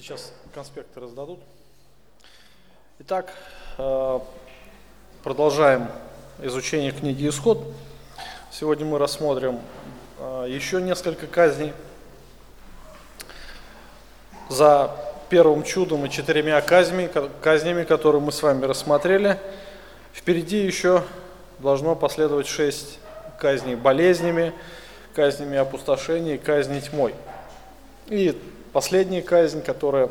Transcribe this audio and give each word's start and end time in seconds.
Сейчас 0.00 0.32
конспекты 0.54 0.98
раздадут. 0.98 1.40
Итак, 3.00 3.34
э, 3.76 4.20
продолжаем 5.22 5.88
изучение 6.40 6.90
книги 6.90 7.28
«Исход». 7.28 7.62
Сегодня 8.50 8.86
мы 8.86 8.96
рассмотрим 8.96 9.60
э, 10.18 10.46
еще 10.48 10.80
несколько 10.80 11.26
казней. 11.26 11.74
За 14.48 14.96
первым 15.28 15.64
чудом 15.64 16.06
и 16.06 16.10
четырьмя 16.10 16.58
казнями, 16.62 17.10
казнями, 17.42 17.84
которые 17.84 18.22
мы 18.22 18.32
с 18.32 18.42
вами 18.42 18.64
рассмотрели, 18.64 19.38
впереди 20.14 20.64
еще 20.64 21.04
должно 21.58 21.94
последовать 21.94 22.46
шесть 22.46 23.00
казней 23.38 23.74
болезнями, 23.74 24.54
казнями 25.14 25.58
опустошения 25.58 26.36
и 26.36 26.38
казней 26.38 26.80
тьмой. 26.80 27.14
И 28.06 28.40
последняя 28.72 29.22
казнь, 29.22 29.62
которая 29.62 30.10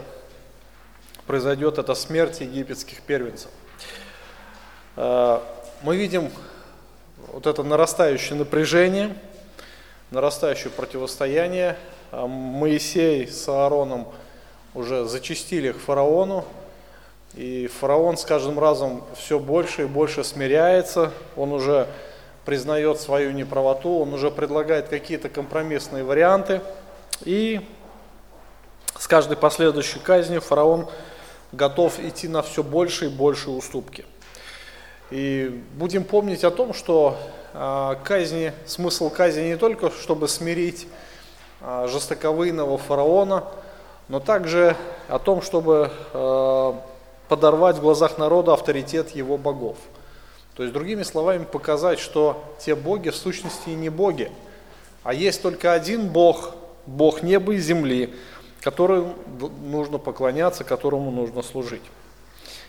произойдет, 1.27 1.77
это 1.77 1.95
смерть 1.95 2.41
египетских 2.41 3.01
первенцев. 3.01 3.51
Э, 4.95 5.39
мы 5.81 5.95
видим 5.95 6.31
вот 7.31 7.47
это 7.47 7.63
нарастающее 7.63 8.37
напряжение, 8.37 9.15
нарастающее 10.11 10.71
противостояние. 10.71 11.77
Э, 12.11 12.25
Моисей 12.25 13.27
с 13.27 13.47
Аароном 13.47 14.07
уже 14.73 15.05
зачистили 15.05 15.71
к 15.71 15.77
фараону, 15.77 16.45
и 17.35 17.67
фараон 17.67 18.17
с 18.17 18.25
каждым 18.25 18.59
разом 18.59 19.03
все 19.15 19.39
больше 19.39 19.83
и 19.83 19.85
больше 19.85 20.23
смиряется, 20.23 21.11
он 21.35 21.53
уже 21.53 21.87
признает 22.45 22.99
свою 22.99 23.31
неправоту, 23.31 23.99
он 23.99 24.13
уже 24.13 24.31
предлагает 24.31 24.87
какие-то 24.87 25.29
компромиссные 25.29 26.03
варианты, 26.03 26.61
и 27.23 27.61
с 28.99 29.07
каждой 29.07 29.37
последующей 29.37 29.97
казнью 29.99 30.41
фараон 30.41 30.85
готов 31.53 31.99
идти 32.01 32.27
на 32.27 32.41
все 32.41 32.63
больше 32.63 33.05
и 33.05 33.07
больше 33.07 33.49
уступки. 33.49 34.05
И 35.09 35.63
будем 35.75 36.03
помнить 36.03 36.43
о 36.43 36.51
том, 36.51 36.73
что 36.73 37.17
э, 37.53 37.95
казни, 38.03 38.51
смысл 38.65 39.09
казни 39.09 39.43
не 39.43 39.55
только, 39.55 39.89
чтобы 39.89 40.27
смирить 40.27 40.85
э, 41.61 41.87
жестоковыйного 41.89 42.77
фараона, 42.77 43.45
но 44.09 44.19
также 44.19 44.75
о 45.07 45.17
том, 45.17 45.41
чтобы 45.41 45.91
э, 46.13 46.73
подорвать 47.29 47.77
в 47.77 47.81
глазах 47.81 48.17
народа 48.17 48.53
авторитет 48.53 49.11
его 49.11 49.37
богов. 49.37 49.77
То 50.55 50.63
есть, 50.63 50.73
другими 50.73 51.03
словами, 51.03 51.45
показать, 51.45 51.99
что 51.99 52.43
те 52.59 52.75
боги 52.75 53.09
в 53.09 53.15
сущности 53.15 53.69
и 53.69 53.75
не 53.75 53.87
боги, 53.87 54.29
а 55.03 55.13
есть 55.13 55.41
только 55.41 55.71
один 55.71 56.09
Бог, 56.09 56.51
Бог 56.85 57.23
неба 57.23 57.53
и 57.53 57.59
земли, 57.59 58.13
которому 58.61 59.15
нужно 59.61 59.97
поклоняться, 59.97 60.63
которому 60.63 61.11
нужно 61.11 61.41
служить. 61.41 61.83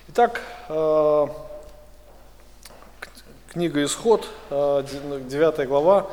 Итак, 0.08 0.40
э, 0.68 1.26
книга 3.52 3.84
Исход, 3.84 4.26
9 4.50 5.58
э, 5.58 5.66
глава, 5.66 6.10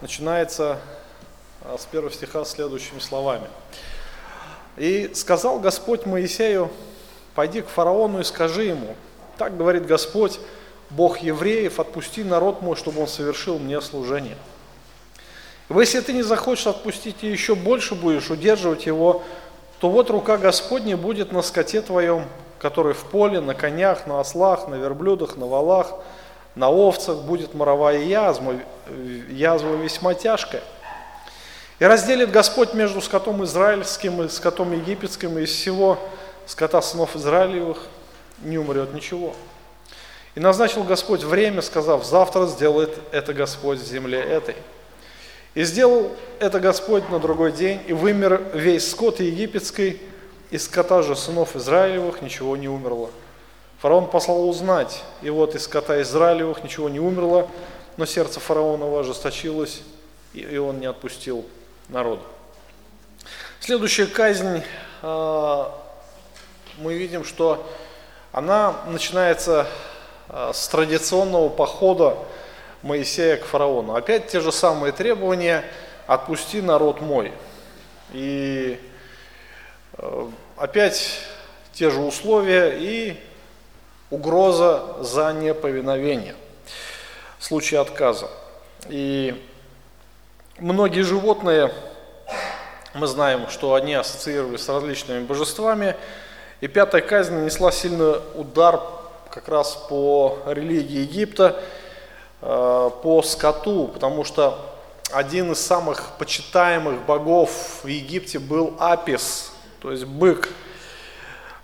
начинается 0.00 0.78
э, 1.62 1.76
с 1.78 1.84
первого 1.86 2.12
стиха 2.12 2.44
следующими 2.44 3.00
словами. 3.00 3.48
«И 4.76 5.12
сказал 5.14 5.58
Господь 5.58 6.06
Моисею, 6.06 6.70
пойди 7.34 7.62
к 7.62 7.68
фараону 7.68 8.20
и 8.20 8.24
скажи 8.24 8.64
ему, 8.64 8.94
так 9.36 9.56
говорит 9.56 9.86
Господь, 9.86 10.38
Бог 10.90 11.18
евреев, 11.18 11.80
отпусти 11.80 12.22
народ 12.22 12.62
мой, 12.62 12.76
чтобы 12.76 13.00
он 13.02 13.08
совершил 13.08 13.58
мне 13.58 13.80
служение». 13.80 14.36
Если 15.70 16.00
ты 16.00 16.12
не 16.12 16.22
захочешь 16.22 16.66
отпустить 16.66 17.16
и 17.22 17.26
еще 17.26 17.54
больше 17.54 17.94
будешь 17.94 18.30
удерживать 18.30 18.86
его, 18.86 19.22
то 19.80 19.90
вот 19.90 20.10
рука 20.10 20.38
Господня 20.38 20.96
будет 20.96 21.30
на 21.30 21.42
скоте 21.42 21.82
твоем, 21.82 22.24
который 22.58 22.94
в 22.94 23.04
поле, 23.04 23.40
на 23.40 23.54
конях, 23.54 24.06
на 24.06 24.20
ослах, 24.20 24.66
на 24.68 24.76
верблюдах, 24.76 25.36
на 25.36 25.46
валах, 25.46 25.94
на 26.54 26.68
овцах 26.68 27.18
будет 27.18 27.54
моровая 27.54 27.98
язва, 27.98 28.54
язва 29.30 29.76
весьма 29.76 30.14
тяжкая. 30.14 30.62
И 31.78 31.84
разделит 31.84 32.32
Господь 32.32 32.74
между 32.74 33.00
скотом 33.00 33.44
израильским 33.44 34.22
и 34.22 34.28
скотом 34.28 34.72
египетским, 34.72 35.38
и 35.38 35.42
из 35.42 35.50
всего 35.50 35.98
скота 36.46 36.82
сынов 36.82 37.14
Израилевых 37.14 37.78
не 38.40 38.58
умрет 38.58 38.94
ничего. 38.94 39.34
И 40.34 40.40
назначил 40.40 40.82
Господь 40.82 41.22
время, 41.22 41.62
сказав, 41.62 42.04
завтра 42.04 42.46
сделает 42.46 42.98
это 43.12 43.32
Господь 43.34 43.80
земле 43.80 44.18
этой. 44.18 44.56
И 45.54 45.64
сделал 45.64 46.10
это 46.40 46.60
Господь 46.60 47.08
на 47.08 47.18
другой 47.18 47.52
день, 47.52 47.80
и 47.86 47.92
вымер 47.92 48.42
весь 48.54 48.90
скот 48.90 49.20
египетский, 49.20 50.00
из 50.50 50.64
скота 50.64 51.02
же 51.02 51.14
сынов 51.16 51.56
Израилевых 51.56 52.22
ничего 52.22 52.56
не 52.56 52.68
умерло. 52.68 53.10
Фараон 53.80 54.08
послал 54.10 54.48
узнать, 54.48 55.02
и 55.22 55.30
вот 55.30 55.54
из 55.54 55.64
скота 55.64 56.00
Израилевых 56.02 56.64
ничего 56.64 56.88
не 56.88 57.00
умерло, 57.00 57.48
но 57.96 58.06
сердце 58.06 58.40
фараонова 58.40 59.00
ожесточилось, 59.00 59.82
и 60.32 60.56
он 60.56 60.80
не 60.80 60.86
отпустил 60.86 61.44
народу. 61.88 62.22
Следующая 63.60 64.06
казнь, 64.06 64.62
а, 65.02 65.76
мы 66.78 66.94
видим, 66.94 67.24
что 67.24 67.66
она 68.32 68.76
начинается 68.86 69.66
а, 70.28 70.52
с 70.52 70.68
традиционного 70.68 71.48
похода 71.48 72.16
Моисея 72.82 73.36
к 73.36 73.44
фараону. 73.44 73.96
Опять 73.96 74.28
те 74.28 74.40
же 74.40 74.52
самые 74.52 74.92
требования 74.92 75.64
«отпусти 76.06 76.60
народ 76.60 77.00
мой». 77.00 77.32
И 78.12 78.80
э, 79.94 80.28
опять 80.56 81.18
те 81.72 81.90
же 81.90 82.00
условия 82.00 82.76
и 82.78 83.16
угроза 84.10 84.96
за 85.00 85.32
неповиновение 85.32 86.36
в 87.38 87.44
случае 87.44 87.80
отказа. 87.80 88.30
И 88.88 89.44
многие 90.58 91.02
животные, 91.02 91.72
мы 92.94 93.06
знаем, 93.06 93.48
что 93.50 93.74
они 93.74 93.94
ассоциировались 93.94 94.62
с 94.62 94.68
различными 94.68 95.24
божествами, 95.24 95.96
и 96.60 96.68
пятая 96.68 97.02
казнь 97.02 97.34
нанесла 97.34 97.72
сильный 97.72 98.20
удар 98.34 98.80
как 99.30 99.48
раз 99.48 99.74
по 99.88 100.38
религии 100.46 101.00
Египта– 101.00 101.60
по 102.40 103.22
скоту, 103.24 103.88
потому 103.88 104.24
что 104.24 104.58
один 105.10 105.52
из 105.52 105.60
самых 105.60 106.12
почитаемых 106.18 107.04
богов 107.04 107.80
в 107.82 107.86
Египте 107.86 108.38
был 108.38 108.74
Апис, 108.78 109.52
то 109.80 109.90
есть 109.90 110.04
бык. 110.04 110.48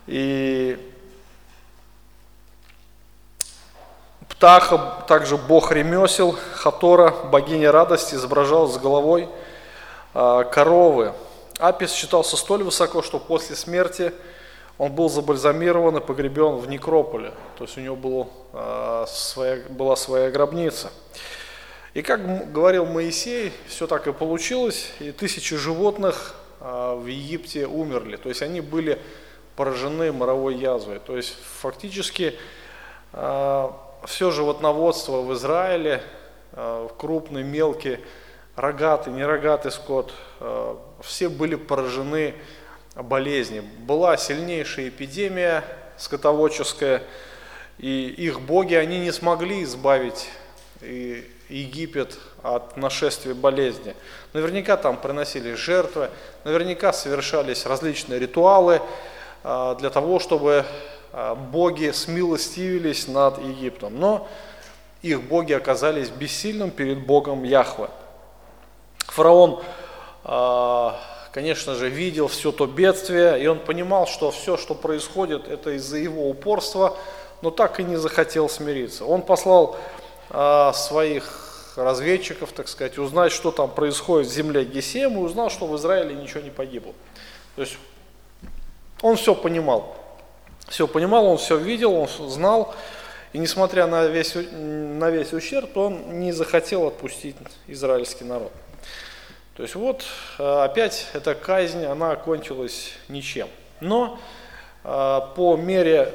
И 0.07 0.79
Птаха, 4.29 5.05
также 5.07 5.37
бог 5.37 5.71
ремесел, 5.71 6.37
Хатора, 6.55 7.11
богиня 7.11 7.71
радости, 7.71 8.15
изображал 8.15 8.69
с 8.69 8.77
головой 8.79 9.29
э, 10.15 10.45
коровы. 10.53 11.13
Апис 11.59 11.93
считался 11.93 12.37
столь 12.37 12.65
высоко, 12.65 13.03
что 13.03 13.19
после 13.19 13.57
смерти– 13.57 14.13
он 14.79 14.93
был 14.93 15.09
забальзамирован 15.09 15.99
и 15.99 16.01
погребен 16.01 16.57
в 16.57 16.69
некрополе, 16.69 17.33
то 17.57 17.65
есть 17.65 17.77
у 17.79 17.81
него 17.81 17.97
было, 17.97 18.29
э, 18.53 19.05
своя, 19.09 19.63
была 19.69 19.97
своя 19.97 20.31
гробница. 20.31 20.91
И 21.95 22.03
как 22.03 22.53
говорил 22.53 22.87
Моисей, 22.87 23.53
все 23.69 23.87
так 23.87 24.07
и 24.09 24.13
получилось, 24.13 24.93
и 24.99 25.13
тысячи 25.13 25.57
животных 25.57 26.35
э, 26.61 26.95
в 26.99 27.07
Египте 27.07 27.67
умерли, 27.67 28.17
то 28.17 28.29
есть 28.29 28.43
они 28.43 28.61
были 28.61 28.99
поражены 29.57 30.13
моровой 30.13 30.57
язвой. 30.57 30.99
То 30.99 31.17
есть 31.17 31.37
фактически 31.61 32.35
э, 33.13 33.69
все 34.05 34.31
животноводство 34.31 35.23
в 35.23 35.33
Израиле, 35.35 36.03
э, 36.53 36.89
крупный, 36.99 37.43
мелкий, 37.43 37.99
рогатый, 38.57 39.13
нерогатый 39.13 39.71
скот, 39.71 40.13
э, 40.41 40.77
все 41.03 41.29
были 41.29 41.55
поражены 41.55 42.35
болезни. 42.95 43.61
Была 43.61 44.17
сильнейшая 44.17 44.89
эпидемия 44.89 45.65
скотоводческая, 45.97 47.03
и 47.79 48.09
их 48.09 48.41
боги, 48.41 48.75
они 48.75 49.01
не 49.01 49.13
смогли 49.13 49.63
избавить 49.65 50.29
Египет 51.49 52.19
от 52.43 52.77
нашествия 52.77 53.35
болезни. 53.35 53.95
Наверняка 54.33 54.77
там 54.77 54.97
приносили 54.97 55.55
жертвы, 55.55 56.11
наверняка 56.45 56.93
совершались 56.93 57.67
различные 57.67 58.19
ритуалы 58.19 58.81
а, 59.43 59.75
для 59.77 59.91
того, 59.91 60.19
чтобы 60.19 60.65
а, 61.13 61.35
боги 61.35 61.91
смилостивились 61.91 63.09
над 63.09 63.39
Египтом. 63.39 63.99
Но 63.99 64.29
их 65.03 65.23
боги 65.23 65.53
оказались 65.53 66.11
бессильным 66.11 66.71
перед 66.71 67.05
Богом 67.07 67.45
Яхве. 67.45 67.89
Фараон 68.99 69.63
а, 70.25 70.99
конечно 71.35 71.75
же, 71.75 71.89
видел 71.89 72.29
все 72.29 72.53
то 72.53 72.67
бедствие, 72.67 73.43
и 73.43 73.47
он 73.49 73.59
понимал, 73.59 74.07
что 74.07 74.31
все, 74.31 74.57
что 74.57 74.77
происходит, 74.77 75.49
это 75.49 75.73
из-за 75.73 75.97
его 75.97 76.31
упорства, 76.31 76.97
но 77.43 77.51
так 77.51 77.81
и 77.81 77.83
не 77.83 77.97
захотел 77.97 78.49
смириться. 78.49 79.05
Он 79.05 79.21
послал 79.21 79.77
а, 80.31 80.73
своих 80.73 81.73
разведчиков, 81.75 82.53
так 82.53 82.69
сказать, 82.69 82.99
узнать, 82.99 83.33
что 83.33 83.51
там 83.51 83.69
происходит 83.69 84.29
в 84.29 84.33
земле 84.33 84.65
Гесем, 84.65 85.15
и 85.15 85.21
узнал, 85.21 85.51
что 85.51 85.67
в 85.67 85.77
Израиле 85.77 86.15
ничего 86.15 86.41
не 86.41 86.51
погибло. 86.51 86.93
То 87.57 87.63
есть 87.63 87.77
Он 89.03 89.17
все 89.17 89.35
понимал. 89.35 89.97
Все 90.69 90.87
понимал, 90.87 91.27
он 91.27 91.37
все 91.37 91.57
видел, 91.57 91.95
он 91.95 92.09
знал. 92.31 92.75
И 93.33 93.39
несмотря 93.39 93.87
на 93.87 94.07
весь, 94.07 94.35
на 94.35 95.11
весь 95.11 95.33
ущерб, 95.33 95.77
он 95.77 96.21
не 96.21 96.31
захотел 96.31 96.87
отпустить 96.87 97.37
израильский 97.67 98.25
народ. 98.25 98.53
То 99.55 99.63
есть 99.63 99.77
вот 99.77 100.05
э, 100.39 100.65
опять 100.65 101.09
эта 101.13 101.35
казнь, 101.35 101.85
она 101.85 102.11
окончилась 102.11 102.93
ничем. 103.09 103.49
Но 103.81 104.19
э, 104.83 105.21
по 105.37 105.57
мере 105.57 106.13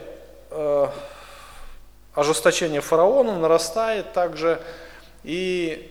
э, 0.51 0.88
ожесточения 2.13 2.81
фараона 2.81 3.39
нарастает 3.39 4.12
также 4.12 4.62
и 5.24 5.89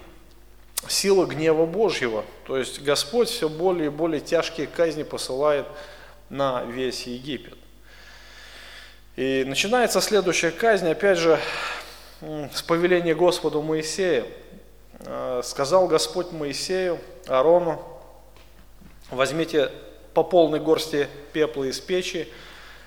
сила 0.88 1.24
гнева 1.24 1.64
Божьего. 1.64 2.24
То 2.46 2.58
есть 2.58 2.82
Господь 2.82 3.28
все 3.28 3.48
более 3.48 3.86
и 3.86 3.90
более 3.90 4.20
тяжкие 4.20 4.66
казни 4.66 5.02
посылает 5.02 5.66
на 6.28 6.64
весь 6.64 7.06
Египет. 7.06 7.56
И 9.16 9.44
начинается 9.46 10.02
следующая 10.02 10.50
казнь, 10.50 10.88
опять 10.88 11.18
же, 11.18 11.40
с 12.20 12.62
повеления 12.62 13.14
Господу 13.14 13.62
Моисея. 13.62 14.24
Э, 15.00 15.42
сказал 15.44 15.86
Господь 15.86 16.32
Моисею, 16.32 16.98
Аарону, 17.28 17.80
возьмите 19.10 19.70
по 20.12 20.24
полной 20.24 20.58
горсти 20.58 21.08
пепла 21.32 21.64
из 21.64 21.78
печи, 21.78 22.28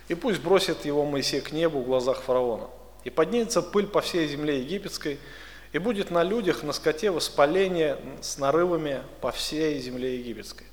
и 0.09 0.15
пусть 0.15 0.41
бросит 0.41 0.83
его 0.83 1.05
Моисей 1.05 1.39
к 1.39 1.51
небу 1.53 1.79
в 1.79 1.85
глазах 1.85 2.21
фараона. 2.21 2.67
И 3.05 3.09
поднимется 3.09 3.61
пыль 3.61 3.87
по 3.87 4.01
всей 4.01 4.27
земле 4.27 4.59
египетской, 4.59 5.19
и 5.71 5.77
будет 5.77 6.11
на 6.11 6.23
людях, 6.23 6.63
на 6.63 6.73
скоте 6.73 7.11
воспаление 7.11 7.97
с 8.21 8.37
нарывами 8.37 9.03
по 9.21 9.31
всей 9.31 9.79
земле 9.79 10.17
египетской. 10.17 10.65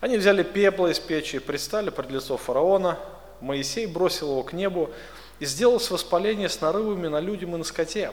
Они 0.00 0.16
взяли 0.16 0.44
пепла 0.44 0.86
из 0.86 1.00
печи 1.00 1.36
и 1.36 1.40
предстали 1.40 1.90
пред 1.90 2.10
лицо 2.10 2.36
фараона. 2.36 2.96
Моисей 3.40 3.86
бросил 3.86 4.30
его 4.30 4.44
к 4.44 4.52
небу 4.52 4.90
и 5.40 5.46
сделал 5.46 5.82
воспаление 5.90 6.48
с 6.48 6.60
нарывами 6.60 7.08
на 7.08 7.18
людям 7.18 7.56
и 7.56 7.58
на 7.58 7.64
скоте. 7.64 8.12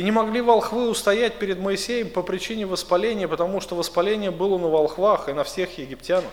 И 0.00 0.02
не 0.02 0.12
могли 0.12 0.40
волхвы 0.40 0.88
устоять 0.88 1.38
перед 1.38 1.58
Моисеем 1.58 2.08
по 2.08 2.22
причине 2.22 2.64
воспаления, 2.64 3.28
потому 3.28 3.60
что 3.60 3.74
воспаление 3.76 4.30
было 4.30 4.56
на 4.56 4.68
волхвах 4.68 5.28
и 5.28 5.34
на 5.34 5.44
всех 5.44 5.76
египтянах. 5.76 6.30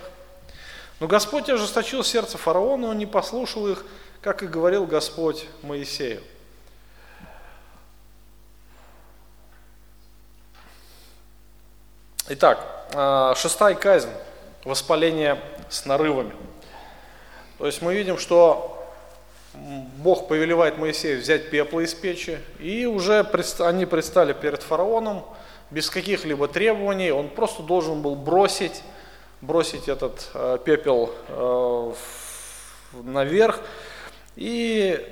Но 1.01 1.07
Господь 1.07 1.49
ожесточил 1.49 2.01
сердце 2.01 2.37
фараона, 2.37 2.87
он 2.87 2.97
не 2.97 3.05
послушал 3.05 3.67
их, 3.67 3.83
как 4.21 4.41
и 4.41 4.47
говорил 4.47 4.85
Господь 4.85 5.47
Моисею. 5.63 6.23
Итак, 12.29 12.87
а, 12.93 13.35
шестая 13.35 13.75
казнь– 13.75 14.11
воспаление 14.63 15.43
с 15.67 15.83
нарывами. 15.83 16.33
То 17.57 17.65
есть 17.65 17.81
мы 17.81 17.93
видим, 17.93 18.17
что 18.17 18.76
Бог 19.97 20.27
повелевает 20.27 20.77
Моисею 20.77 21.19
взять 21.19 21.49
пепла 21.49 21.81
из 21.81 21.93
печи, 21.93 22.39
и 22.59 22.85
уже 22.85 23.19
они 23.59 23.85
предстали 23.85 24.33
перед 24.33 24.63
фараоном 24.63 25.25
без 25.71 25.89
каких-либо 25.89 26.47
требований, 26.47 27.11
он 27.11 27.29
просто 27.29 27.63
должен 27.63 28.01
был 28.01 28.15
бросить, 28.15 28.83
бросить 29.41 29.89
этот 29.89 30.29
э, 30.33 30.57
пепел 30.63 31.11
э, 31.27 31.93
наверх, 33.03 33.61
и 34.35 35.05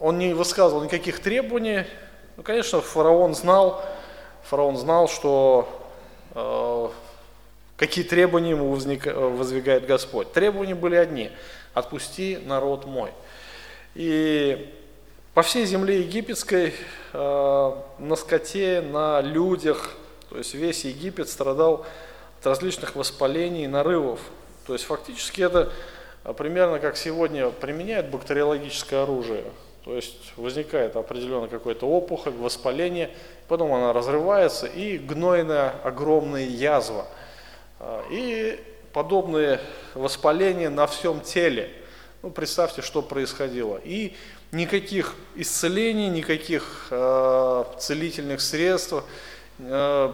он 0.00 0.18
не 0.18 0.32
высказывал 0.32 0.82
никаких 0.82 1.20
требований. 1.20 1.84
Ну, 2.36 2.42
конечно, 2.42 2.80
фараон 2.80 3.34
знал, 3.34 3.84
фараон 4.44 4.76
знал, 4.76 5.08
что 5.08 5.68
Э, 6.34 6.88
какие 7.76 8.04
требования 8.04 8.50
ему 8.50 8.70
воздвигает 8.72 9.86
Господь. 9.86 10.32
Требования 10.32 10.74
были 10.74 10.96
одни– 10.96 11.30
отпусти 11.74 12.38
народ 12.44 12.86
мой. 12.86 13.12
И 13.94 14.72
по 15.34 15.42
всей 15.42 15.66
земле 15.66 16.00
египетской, 16.00 16.74
э, 17.12 17.72
на 17.98 18.16
скоте, 18.16 18.80
на 18.80 19.20
людях, 19.20 19.90
то 20.30 20.38
есть 20.38 20.54
весь 20.54 20.84
Египет 20.84 21.28
страдал 21.28 21.86
от 22.40 22.46
различных 22.46 22.96
воспалений 22.96 23.64
и 23.64 23.68
нарывов. 23.68 24.20
То 24.66 24.72
есть 24.72 24.84
фактически 24.84 25.42
это 25.42 25.72
примерно 26.36 26.78
как 26.78 26.96
сегодня 26.96 27.50
применяют 27.50 28.08
бактериологическое 28.08 29.02
оружие. 29.02 29.44
То 29.84 29.94
есть 29.94 30.32
возникает 30.36 30.96
определенно 30.96 31.46
какой-то 31.46 31.86
опухоль, 31.86 32.32
воспаление, 32.32 33.10
потом 33.48 33.72
она 33.74 33.92
разрывается 33.92 34.66
и 34.66 34.96
гнойная 34.96 35.74
огромная 35.84 36.46
язва. 36.46 37.06
А, 37.78 38.02
и 38.10 38.58
подобные 38.94 39.60
воспаления 39.94 40.70
на 40.70 40.86
всем 40.86 41.20
теле. 41.20 41.70
Ну, 42.24 42.30
представьте, 42.30 42.80
что 42.80 43.02
происходило. 43.02 43.78
И 43.84 44.14
никаких 44.50 45.14
исцелений, 45.36 46.08
никаких 46.08 46.86
э, 46.90 47.64
целительных 47.78 48.40
средств, 48.40 48.94
э, 49.58 50.12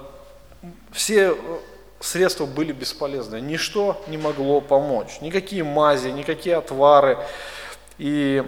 все 0.90 1.36
средства 2.00 2.46
были 2.46 2.72
бесполезны. 2.72 3.40
Ничто 3.40 4.02
не 4.08 4.18
могло 4.18 4.60
помочь. 4.60 5.20
Никакие 5.20 5.62
мази, 5.62 6.08
никакие 6.08 6.56
отвары. 6.56 7.16
И 7.96 8.42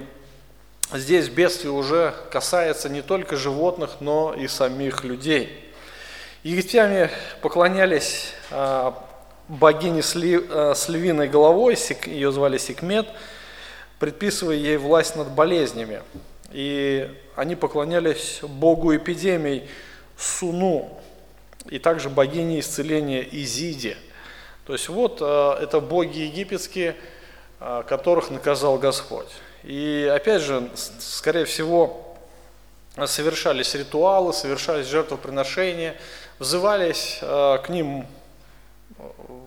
здесь 0.93 1.29
бедствие 1.29 1.71
уже 1.71 2.17
касается 2.33 2.89
не 2.89 3.01
только 3.01 3.37
животных, 3.37 3.99
но 4.01 4.35
и 4.35 4.49
самих 4.49 5.05
людей. 5.05 5.73
Египтяне 6.43 7.13
поклонялись 7.41 8.33
а, 8.51 9.07
богине 9.47 10.03
с 10.03 10.17
львиной 10.17 11.29
головой, 11.29 11.79
ее 12.07 12.33
звали 12.33 12.59
Секмет, 12.59 13.07
предписывая 14.03 14.57
ей 14.57 14.79
власть 14.79 15.15
над 15.15 15.31
болезнями. 15.31 16.03
И 16.51 17.09
они 17.37 17.55
поклонялись 17.55 18.41
богу 18.43 18.97
эпидемий 18.97 19.69
Суну, 20.19 21.01
и 21.71 21.79
также 21.79 22.11
богине 22.11 22.59
исцеления 22.59 23.23
Изиде. 23.23 23.97
То 24.67 24.73
есть 24.73 24.89
вот 24.89 25.19
а, 25.21 25.57
это 25.63 25.79
боги 25.79 26.19
египетские, 26.19 26.97
а, 27.61 27.85
которых 27.85 28.31
наказал 28.31 28.77
Господь. 28.77 29.29
И 29.63 30.11
опять 30.13 30.43
же, 30.43 30.69
скорее 30.99 31.45
всего, 31.45 32.17
совершались 33.07 33.73
ритуалы, 33.77 34.33
совершались 34.33 34.89
жертвоприношения, 34.89 35.95
взывались 36.41 37.21
э, 37.23 37.59
к 37.65 37.69
ним, 37.69 38.05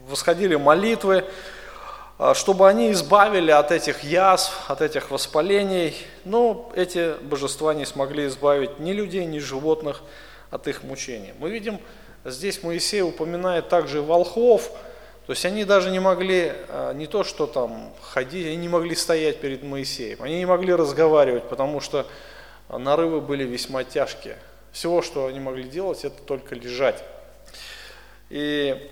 восходили 0.07 0.55
молитвы, 0.55 1.25
э, 1.25 1.54
чтобы 2.33 2.67
они 2.69 2.91
избавили 2.91 3.51
от 3.51 3.71
этих 3.71 4.03
язв, 4.03 4.53
от 4.67 4.81
этих 4.81 5.11
воспалений. 5.11 5.95
Но 6.23 6.71
эти 6.75 7.21
божества 7.21 7.73
не 7.73 7.85
смогли 7.85 8.27
избавить 8.27 8.79
ни 8.79 8.93
людей, 8.93 9.25
ни 9.25 9.39
животных 9.39 10.01
от 10.49 10.67
их 10.67 10.83
мучений. 10.83 11.33
Мы 11.39 11.49
видим, 11.49 11.79
здесь 12.23 12.63
Моисей 12.63 13.01
упоминает 13.01 13.69
также 13.69 14.01
волхов, 14.01 14.71
то 15.25 15.31
есть 15.31 15.45
они 15.45 15.65
даже 15.65 15.89
не 15.89 15.99
могли, 15.99 16.53
а, 16.69 16.93
не 16.93 17.07
то 17.07 17.23
что 17.23 17.47
там 17.47 17.91
ходить, 18.01 18.45
они 18.45 18.57
не 18.57 18.69
могли 18.69 18.95
стоять 18.95 19.41
перед 19.41 19.63
Моисеем, 19.63 20.21
они 20.21 20.37
не 20.37 20.45
могли 20.45 20.73
разговаривать, 20.73 21.49
потому 21.49 21.81
что 21.81 22.05
нарывы 22.69 23.21
были 23.21 23.43
весьма 23.43 23.83
тяжкие. 23.83 24.37
Всего, 24.71 25.01
что 25.01 25.27
они 25.27 25.39
могли 25.39 25.63
делать, 25.63 26.05
это 26.05 26.21
только 26.21 26.53
лежать. 26.53 27.03
И 28.29 28.91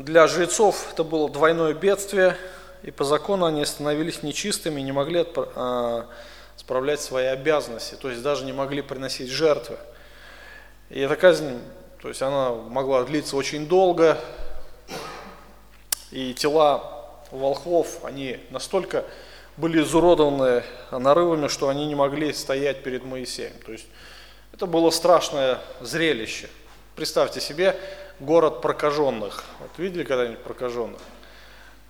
для 0.00 0.26
жрецов 0.26 0.92
это 0.92 1.04
было 1.04 1.28
двойное 1.28 1.74
бедствие, 1.74 2.36
и 2.82 2.90
по 2.90 3.04
закону 3.04 3.46
они 3.46 3.64
становились 3.64 4.22
нечистыми, 4.22 4.80
не 4.80 4.92
могли 4.92 5.26
а, 5.36 6.06
справлять 6.56 7.00
свои 7.00 7.26
обязанности, 7.26 7.96
то 7.96 8.08
есть 8.08 8.22
даже 8.22 8.44
не 8.44 8.52
могли 8.52 8.82
приносить 8.82 9.30
жертвы. 9.30 9.76
И 10.90 11.00
эта 11.00 11.16
казнь 11.16 11.58
то 12.00 12.08
есть 12.08 12.22
она 12.22 12.52
могла 12.52 13.02
длиться 13.02 13.36
очень 13.36 13.66
долго, 13.66 14.18
и 16.12 16.32
тела 16.32 17.10
волхвов, 17.32 18.04
они 18.04 18.38
настолько 18.50 19.04
были 19.56 19.82
изуродованы 19.82 20.62
нарывами, 20.92 21.48
что 21.48 21.68
они 21.68 21.86
не 21.86 21.96
могли 21.96 22.32
стоять 22.32 22.84
перед 22.84 23.04
Моисеем. 23.04 23.52
То 23.66 23.72
есть 23.72 23.86
это 24.52 24.66
было 24.66 24.90
страшное 24.90 25.58
зрелище. 25.80 26.48
Представьте 26.94 27.40
себе 27.40 27.76
город 28.20 28.60
прокаженных. 28.60 29.44
Вот 29.60 29.70
видели 29.78 30.04
когда-нибудь 30.04 30.42
прокаженных? 30.42 31.00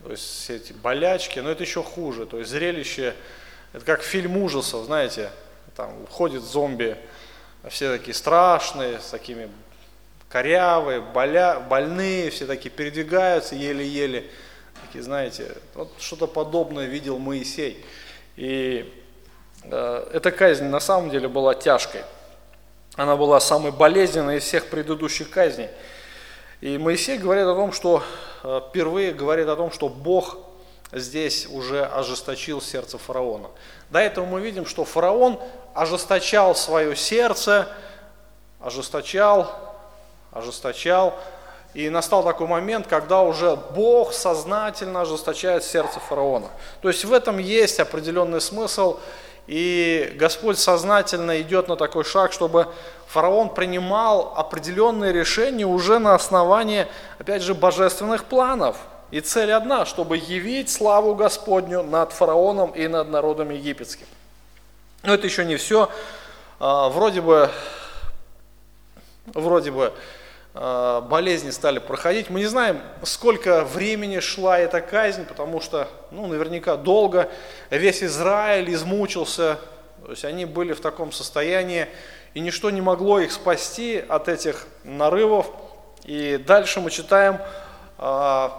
То 0.05 0.11
есть 0.11 0.25
все 0.25 0.57
эти 0.57 0.73
болячки, 0.73 1.41
но 1.41 1.51
это 1.51 1.63
еще 1.63 1.83
хуже. 1.83 2.27
То 2.27 2.39
есть 2.39 2.51
зрелище, 2.51 3.15
это 3.73 3.85
как 3.85 4.03
фильм 4.03 4.37
ужасов, 4.37 4.85
знаете, 4.87 5.31
там 5.77 6.03
уходит 6.03 6.43
зомби, 6.43 6.97
все 7.69 7.97
такие 7.97 8.15
страшные, 8.15 9.01
с 9.01 9.11
такими 9.11 9.49
корявые, 10.29 11.01
боля, 11.01 11.61
больные, 11.61 12.31
все 12.31 12.47
такие 12.47 12.71
передвигаются 12.71 13.55
еле-еле. 13.55 14.31
Такие, 14.87 15.03
знаете, 15.03 15.57
вот 15.75 15.93
что-то 15.99 16.27
подобное 16.27 16.87
видел 16.87 17.19
Моисей. 17.19 17.85
И 18.37 18.93
э, 19.65 20.11
эта 20.13 20.31
казнь 20.31 20.65
на 20.67 20.81
самом 20.81 21.11
деле 21.11 21.29
была 21.29 21.55
тяжкой. 21.55 22.03
Она 22.95 23.17
была 23.17 23.41
самой 23.41 23.73
болезненной 23.73 24.39
из 24.39 24.45
всех 24.45 24.67
предыдущих 24.67 25.31
казней. 25.31 25.69
И 26.61 26.77
Моисей 26.77 27.19
говорит 27.19 27.45
о 27.45 27.55
том, 27.55 27.73
что 27.73 28.03
э, 28.43 28.61
впервые 28.69 29.13
говорит 29.13 29.49
о 29.49 29.55
том, 29.55 29.71
что 29.71 29.89
Бог 29.89 30.39
здесь 30.93 31.47
уже 31.47 31.85
ожесточил 31.85 32.61
сердце 32.61 32.99
фараона. 32.99 33.49
До 33.91 34.01
этого 34.01 34.25
мы 34.25 34.41
видим, 34.41 34.67
что 34.67 34.85
фараон 34.85 35.39
ожесточал 35.75 36.57
свое 36.57 36.97
сердце, 36.97 37.69
ожесточал, 38.61 39.53
ожесточал, 40.33 41.15
и 41.75 41.91
настал 41.91 42.25
такой 42.25 42.49
момент, 42.49 42.87
когда 42.89 43.23
уже 43.23 43.55
Бог 43.55 44.13
сознательно 44.13 45.03
ожесточает 45.03 45.63
сердце 45.63 46.01
фараона. 46.01 46.49
То 46.81 46.89
есть 46.89 47.05
в 47.05 47.13
этом 47.13 47.39
есть 47.39 47.79
определенный 47.79 48.41
смысл, 48.41 48.99
и 49.49 50.13
Господь 50.17 50.59
сознательно 50.59 51.41
идет 51.41 51.69
на 51.69 51.77
такой 51.77 52.05
шаг, 52.05 52.33
чтобы 52.35 52.69
фараон 53.07 53.49
принимал 53.49 54.35
определенные 54.37 55.11
решения 55.11 55.65
уже 55.65 55.99
на 55.99 56.15
основании, 56.15 56.87
опять 57.19 57.41
же, 57.41 57.55
божественных 57.55 58.27
планов. 58.27 58.77
И 59.11 59.21
цель 59.21 59.51
одна, 59.53 59.87
чтобы 59.87 60.19
явить 60.19 60.71
славу 60.71 61.15
Господню 61.15 61.83
над 61.83 62.13
фараоном 62.13 62.73
и 62.73 62.87
над 62.89 63.09
народом 63.09 63.49
египетским. 63.49 64.07
Но 65.03 65.15
это 65.15 65.27
еще 65.27 65.47
не 65.47 65.57
все. 65.57 65.89
А, 66.61 66.91
вроде 66.91 67.23
бы, 67.23 67.51
вроде 69.33 69.71
бы 69.71 69.95
болезни 70.59 71.51
стали 71.51 71.79
проходить. 71.79 72.31
Мы 72.31 72.41
не 72.41 72.47
знаем, 72.47 72.81
сколько 73.05 73.65
времени 73.65 74.19
шла 74.19 74.59
эта 74.59 74.81
казнь, 74.81 75.25
потому 75.25 75.61
что, 75.61 75.89
ну, 76.11 76.27
наверняка 76.27 76.77
долго. 76.77 77.31
Весь 77.71 78.03
Израиль 78.03 78.73
измучился, 78.75 79.59
то 80.05 80.11
есть 80.11 80.25
они 80.25 80.47
были 80.47 80.73
в 80.73 80.81
таком 80.81 81.13
состоянии, 81.13 81.87
и 82.35 82.41
ничто 82.41 82.71
не 82.71 82.81
могло 82.81 83.21
их 83.21 83.31
спасти 83.31 84.03
от 84.09 84.29
этих 84.29 84.67
нарывов. 84.83 85.47
И 86.05 86.43
дальше 86.45 86.81
мы 86.81 86.91
читаем, 86.91 87.39
в 87.99 88.51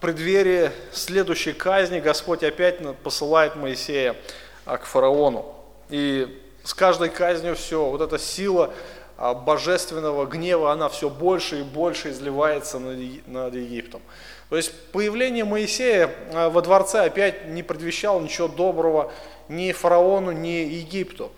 преддверии 0.00 0.70
следующей 0.92 1.52
казни 1.52 2.00
Господь 2.00 2.42
опять 2.44 2.78
посылает 2.98 3.56
Моисея 3.56 4.16
а, 4.64 4.78
к 4.78 4.84
фараону. 4.84 5.54
И 5.88 6.42
с 6.64 6.74
каждой 6.74 7.08
казнью 7.08 7.56
все, 7.56 7.84
вот 7.84 8.00
эта 8.00 8.18
сила 8.18 8.72
божественного 9.18 10.26
гнева, 10.26 10.72
она 10.72 10.88
все 10.88 11.08
больше 11.08 11.60
и 11.60 11.62
больше 11.62 12.10
изливается 12.10 12.78
над 12.78 13.54
Египтом. 13.54 14.02
То 14.50 14.56
есть 14.56 14.72
появление 14.92 15.44
Моисея 15.44 16.10
а, 16.32 16.50
во 16.50 16.62
дворце 16.62 17.04
опять 17.04 17.48
не 17.48 17.62
предвещало 17.62 18.20
ничего 18.20 18.46
доброго 18.46 19.12
ни 19.48 19.72
фараону, 19.72 20.30
ни 20.32 20.48
Египту. 20.48 21.32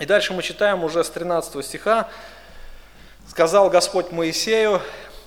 И 0.00 0.06
дальше 0.06 0.32
мы 0.32 0.42
читаем 0.42 0.82
уже 0.84 1.04
с 1.04 1.10
13 1.10 1.64
стиха. 1.64 2.08
«Сказал 3.28 3.70
Господь 3.70 4.10
Моисею, 4.12 4.80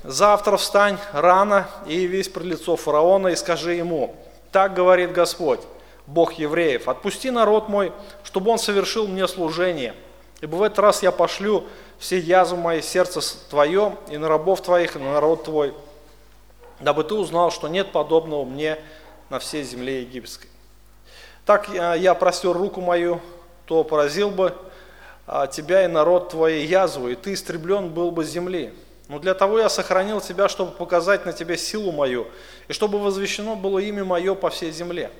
завтра 0.03 0.57
встань 0.57 0.97
рано 1.13 1.67
и 1.85 1.95
явись 1.95 2.29
пред 2.29 2.45
лицо 2.45 2.75
фараона 2.75 3.29
и 3.29 3.35
скажи 3.35 3.73
ему, 3.73 4.15
так 4.51 4.73
говорит 4.73 5.11
Господь, 5.11 5.61
Бог 6.07 6.33
евреев, 6.33 6.87
отпусти 6.87 7.29
народ 7.29 7.69
мой, 7.69 7.91
чтобы 8.23 8.51
он 8.51 8.59
совершил 8.59 9.07
мне 9.07 9.27
служение, 9.27 9.93
Ибо 10.41 10.55
в 10.55 10.63
этот 10.63 10.79
раз 10.79 11.03
я 11.03 11.11
пошлю 11.11 11.65
все 11.97 12.17
язвы 12.17 12.57
мои 12.57 12.81
сердце 12.81 13.21
твое 13.49 13.97
и 14.09 14.17
на 14.17 14.29
рабов 14.29 14.61
твоих, 14.61 14.95
и 14.95 14.99
на 14.99 15.13
народ 15.13 15.43
твой, 15.43 15.73
дабы 16.79 17.03
ты 17.03 17.13
узнал, 17.13 17.51
что 17.51 17.67
нет 17.67 17.91
подобного 17.91 18.45
мне 18.45 18.77
на 19.29 19.39
всей 19.39 19.63
земле 19.63 20.01
египетской. 20.01 20.47
Так 21.45 21.67
я 21.69 22.13
простер 22.13 22.53
руку 22.53 22.79
мою, 22.79 23.19
то 23.65 23.83
поразил 23.83 24.29
бы 24.29 24.55
а, 25.27 25.47
тебя 25.47 25.83
и 25.83 25.87
народ 25.87 26.29
твой 26.29 26.63
язву, 26.65 27.09
и 27.09 27.15
ты 27.15 27.33
истреблен 27.33 27.89
был 27.89 28.11
бы 28.11 28.23
земли. 28.23 28.73
Но 29.09 29.19
для 29.19 29.33
того 29.33 29.59
я 29.59 29.69
сохранил 29.69 30.21
тебя, 30.21 30.47
чтобы 30.47 30.71
показать 30.71 31.25
на 31.25 31.33
тебе 31.33 31.57
силу 31.57 31.91
мою, 31.91 32.27
и 32.67 32.73
чтобы 32.73 32.99
возвещено 32.99 33.55
было 33.55 33.79
имя 33.79 34.05
мое 34.05 34.35
по 34.35 34.49
всей 34.49 34.71
земле. 34.71 35.11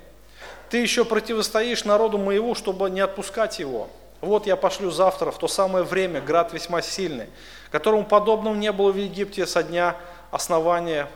Ты 0.69 0.77
еще 0.77 1.03
противостоишь 1.03 1.83
народу 1.83 2.19
моему, 2.19 2.53
чтобы 2.55 2.89
не 2.89 3.01
отпускать 3.01 3.59
его. 3.59 3.89
Вот 4.21 4.45
я 4.45 4.55
пошлю 4.55 4.91
завтра, 4.91 5.31
в 5.31 5.37
то 5.37 5.47
самое 5.47 5.85
время, 5.85 6.19
град 6.19 6.51
весьма 6.51 6.81
сильный, 6.81 7.27
которому 7.71 8.05
подобного 8.05 8.55
не 8.55 8.71
было 8.71 8.91
в 8.91 8.97
Египте 8.97 9.45
со 9.45 9.63
дня 9.63 9.95
основания 10.31 11.07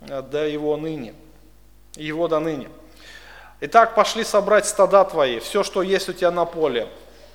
э, 0.00 0.22
до 0.22 0.46
его 0.46 0.76
ныне, 0.76 1.14
его 1.96 2.28
до 2.28 2.38
ныне. 2.38 2.68
Итак, 3.60 3.94
пошли 3.94 4.24
собрать 4.24 4.66
стада 4.66 5.04
твои, 5.04 5.38
все, 5.38 5.62
что 5.62 5.82
есть 5.82 6.08
у 6.08 6.12
тебя 6.12 6.30
на 6.30 6.46
поле, 6.46 6.88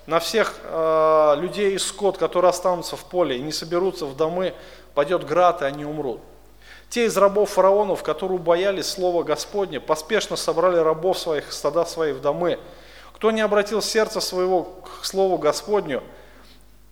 на 0.07 0.19
всех 0.19 0.55
э, 0.63 1.35
людей 1.37 1.75
и 1.75 1.77
скот, 1.77 2.17
которые 2.17 2.49
останутся 2.49 2.95
в 2.95 3.03
поле 3.05 3.37
и 3.37 3.41
не 3.41 3.51
соберутся 3.51 4.05
в 4.05 4.15
домы, 4.15 4.53
пойдет 4.95 5.25
град, 5.25 5.61
и 5.61 5.65
они 5.65 5.85
умрут. 5.85 6.19
Те 6.89 7.05
из 7.05 7.15
рабов 7.15 7.51
фараонов, 7.51 8.03
которые 8.03 8.37
боялись 8.37 8.87
слова 8.87 9.23
Господня, 9.23 9.79
поспешно 9.79 10.35
собрали 10.35 10.77
рабов 10.77 11.17
своих, 11.17 11.53
стада 11.53 11.85
свои 11.85 12.11
в 12.11 12.21
домы, 12.21 12.59
кто 13.21 13.29
не 13.29 13.41
обратил 13.41 13.83
сердце 13.83 14.19
своего 14.19 14.63
к 14.63 15.05
Слову 15.05 15.37
Господню, 15.37 16.01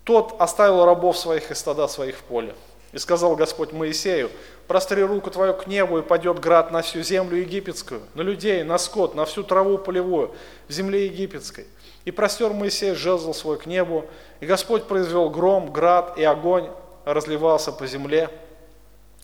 тот 0.04 0.36
оставил 0.38 0.86
рабов 0.86 1.18
своих 1.18 1.50
и 1.50 1.56
стада 1.56 1.88
своих 1.88 2.18
в 2.18 2.22
поле. 2.22 2.54
И 2.92 3.00
сказал 3.00 3.36
Господь 3.36 3.72
Моисею, 3.72 4.30
простри 4.68 5.02
руку 5.02 5.32
твою 5.32 5.56
к 5.56 5.66
небу, 5.66 5.98
и 5.98 6.04
падет 6.04 6.40
град 6.40 6.70
на 6.70 6.84
всю 6.84 7.02
землю 7.02 7.36
египетскую, 7.36 8.04
на 8.14 8.22
людей, 8.22 8.62
на 8.62 8.78
скот, 8.78 9.16
на 9.16 9.26
всю 9.26 9.42
траву 9.42 9.80
полевую, 9.80 10.32
в 10.68 10.72
земле 10.72 11.08
египетской. 11.08 11.66
И 12.06 12.12
простер 12.12 12.54
Моисей 12.54 12.94
жезл 12.94 13.34
свой 13.34 13.58
к 13.58 13.66
небу, 13.66 14.06
и 14.40 14.46
Господь 14.46 14.84
произвел 14.84 15.32
гром, 15.32 15.74
град 15.74 16.16
и 16.16 16.24
огонь 16.24 16.70
разливался 17.06 17.72
по 17.72 17.88
земле. 17.88 18.30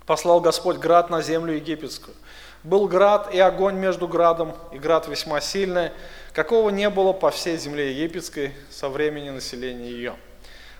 Послал 0.07 0.41
Господь 0.41 0.77
град 0.77 1.11
на 1.11 1.21
землю 1.21 1.53
египетскую. 1.53 2.15
Был 2.63 2.87
град 2.87 3.31
и 3.31 3.39
огонь 3.39 3.75
между 3.75 4.07
градом, 4.07 4.53
и 4.71 4.79
град 4.79 5.07
весьма 5.07 5.39
сильный, 5.39 5.91
какого 6.35 6.69
не 6.69 6.89
было 6.89 7.13
по 7.13 7.31
всей 7.31 7.57
земле 7.57 7.91
египетской 7.91 8.51
со 8.69 8.89
времени 8.89 9.29
населения 9.29 9.89
ее. 9.89 10.15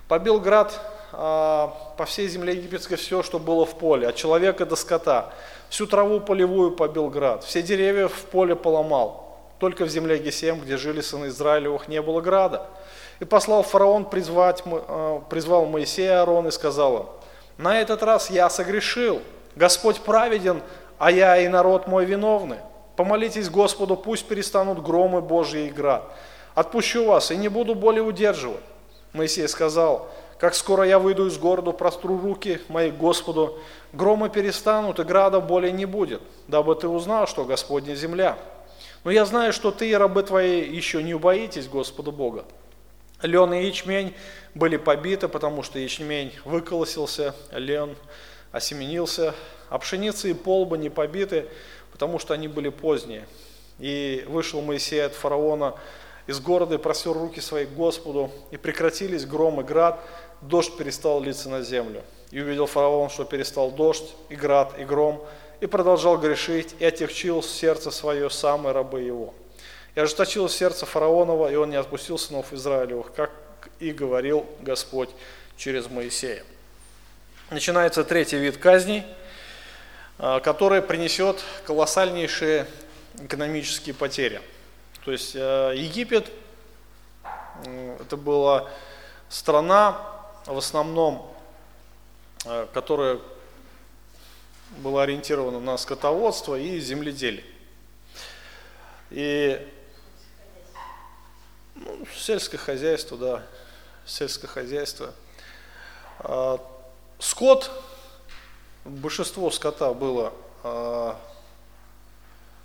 Побил 0.10 0.40
град 0.40 0.78
а, 1.14 1.94
по 1.98 2.06
всей 2.06 2.28
земле 2.28 2.54
египетской 2.54 2.98
все, 2.98 3.24
что 3.24 3.40
было 3.40 3.66
в 3.66 3.76
поле, 3.78 4.10
от 4.10 4.16
человека 4.16 4.66
до 4.66 4.76
скота. 4.76 5.34
Всю 5.70 5.88
траву 5.88 6.20
полевую 6.20 6.72
побил 6.72 7.08
град, 7.08 7.46
все 7.46 7.62
деревья 7.62 8.10
в 8.10 8.26
поле 8.26 8.56
поломал. 8.56 9.24
Только 9.58 9.86
в 9.86 9.90
земле 9.90 10.18
Гесем, 10.18 10.60
где 10.60 10.76
жили 10.76 11.00
сыны 11.00 11.28
Израилевых, 11.28 11.88
не 11.88 12.02
было 12.02 12.20
града. 12.20 12.68
И 13.22 13.26
послал 13.26 13.64
фараон 13.64 14.10
призвать, 14.10 14.62
а, 14.66 15.22
призвал 15.22 15.66
Моисея 15.68 16.20
Аарон 16.20 16.50
и 16.50 16.52
сказал 16.52 16.98
им, 16.98 17.06
на 17.58 17.80
этот 17.80 18.04
раз 18.04 18.30
я 18.30 18.50
согрешил, 18.50 19.22
Господь 19.56 20.02
праведен, 20.02 20.62
а 20.98 21.10
я 21.10 21.38
и 21.38 21.48
народ 21.48 21.88
мой 21.88 22.04
виновны. 22.04 22.60
Помолитесь 22.96 23.50
Господу, 23.50 23.96
пусть 23.98 24.26
перестанут 24.26 24.82
громы 24.82 25.22
Божьи 25.22 25.68
и 25.68 25.70
град. 25.70 26.04
Отпущу 26.54 27.06
вас 27.06 27.32
и 27.32 27.38
не 27.38 27.50
буду 27.50 27.76
более 27.76 28.04
удерживать. 28.04 28.64
Моисей 29.14 29.48
сказал, 29.48 30.10
как 30.38 30.56
скоро 30.56 30.84
я 30.84 31.00
выйду 31.00 31.28
из 31.28 31.38
города, 31.38 31.72
простру 31.72 32.20
руки 32.20 32.62
мои 32.68 32.92
Господу, 32.92 33.58
громы 33.94 34.30
перестанут 34.30 35.00
и 35.00 35.04
града 35.04 35.40
более 35.40 35.72
не 35.72 35.86
будет, 35.86 36.22
дабы 36.48 36.76
ты 36.76 36.88
узнал, 36.88 37.28
что 37.28 37.46
Господня 37.46 37.96
земля. 37.96 38.38
Но 39.04 39.12
я 39.12 39.26
знаю, 39.26 39.54
что 39.54 39.72
ты 39.72 39.90
и 39.90 39.94
рабы 39.94 40.24
твои 40.24 40.62
еще 40.62 41.04
не 41.04 41.14
убоитесь 41.14 41.68
Господа 41.68 42.12
Бога. 42.12 42.46
Лен 43.22 43.54
и 43.54 43.66
ячмень 43.66 44.14
были 44.54 44.78
побиты, 44.78 45.28
потому 45.28 45.64
что 45.64 45.80
ячмень 45.80 46.34
выколосился, 46.44 47.34
лен 47.52 47.96
осеменился, 48.52 49.34
а 49.70 49.78
пшеница 49.80 50.28
и 50.28 50.34
полба 50.34 50.78
не 50.78 50.90
побиты, 50.90 51.48
потому 51.96 52.20
что 52.20 52.34
они 52.34 52.50
были 52.50 52.68
поздние. 52.68 53.26
И 53.80 54.26
вышел 54.28 54.62
Моисей 54.62 55.06
от 55.06 55.14
фараона 55.14 55.76
из 56.28 56.42
города 56.42 56.76
и 56.76 56.78
просил 56.78 57.14
руки 57.14 57.40
свои 57.40 57.66
к 57.66 57.70
Господу, 57.70 58.32
и 58.52 58.58
прекратились 58.58 59.26
гром 59.26 59.62
и 59.62 59.64
град, 59.64 60.02
дождь 60.42 60.76
перестал 60.76 61.22
литься 61.22 61.48
на 61.48 61.62
землю. 61.62 62.04
И 62.32 62.42
увидел 62.42 62.66
фараон, 62.66 63.10
что 63.10 63.24
перестал 63.24 63.72
дождь, 63.72 64.14
и 64.28 64.36
град, 64.36 64.78
и 64.78 64.84
гром, 64.84 65.26
и 65.62 65.68
продолжал 65.68 66.18
грешить, 66.18 66.76
и 66.80 66.86
отягчил 66.86 67.42
сердце 67.42 67.92
свое 67.92 68.30
самые 68.30 68.74
рабы 68.74 69.00
его. 69.00 69.34
И 69.96 70.00
ожесточил 70.02 70.50
сердце 70.50 70.86
фараонова, 70.86 71.50
и 71.50 71.56
он 71.56 71.70
не 71.70 71.78
отпустил 71.78 72.18
сынов 72.18 72.52
Израилевых, 72.52 73.14
как 73.14 73.32
и 73.80 73.94
говорил 73.94 74.46
Господь 74.60 75.12
через 75.56 75.90
Моисея. 75.90 76.44
Начинается 77.52 78.04
третий 78.04 78.38
вид 78.38 78.58
казней– 78.58 79.06
а, 80.18 80.40
которая 80.40 80.82
принесет 80.82 81.44
колоссальнейшие 81.66 82.68
экономические 83.20 83.94
потери. 83.94 84.42
То 85.04 85.12
есть 85.12 85.36
э, 85.36 85.74
Египет, 85.76 86.32
это 88.00 88.18
была 88.18 88.70
страна, 89.30 90.02
в 90.46 90.58
основном, 90.58 91.32
э, 92.46 92.68
которая 92.74 93.20
была 94.78 95.04
ориентирована 95.04 95.60
на 95.60 95.78
скотоводство 95.78 96.56
и 96.60 96.80
земледелие. 96.80 97.46
И 99.12 99.68
ну, 101.76 102.06
сельское 102.16 102.58
хозяйство, 102.58 103.18
да, 103.18 103.44
сельское 104.06 104.48
хозяйство. 104.48 105.14
А, 106.20 106.60
скот 107.20 107.72
большинство 108.86 109.50
скота 109.50 109.94
было 109.94 110.32
э, 110.64 111.14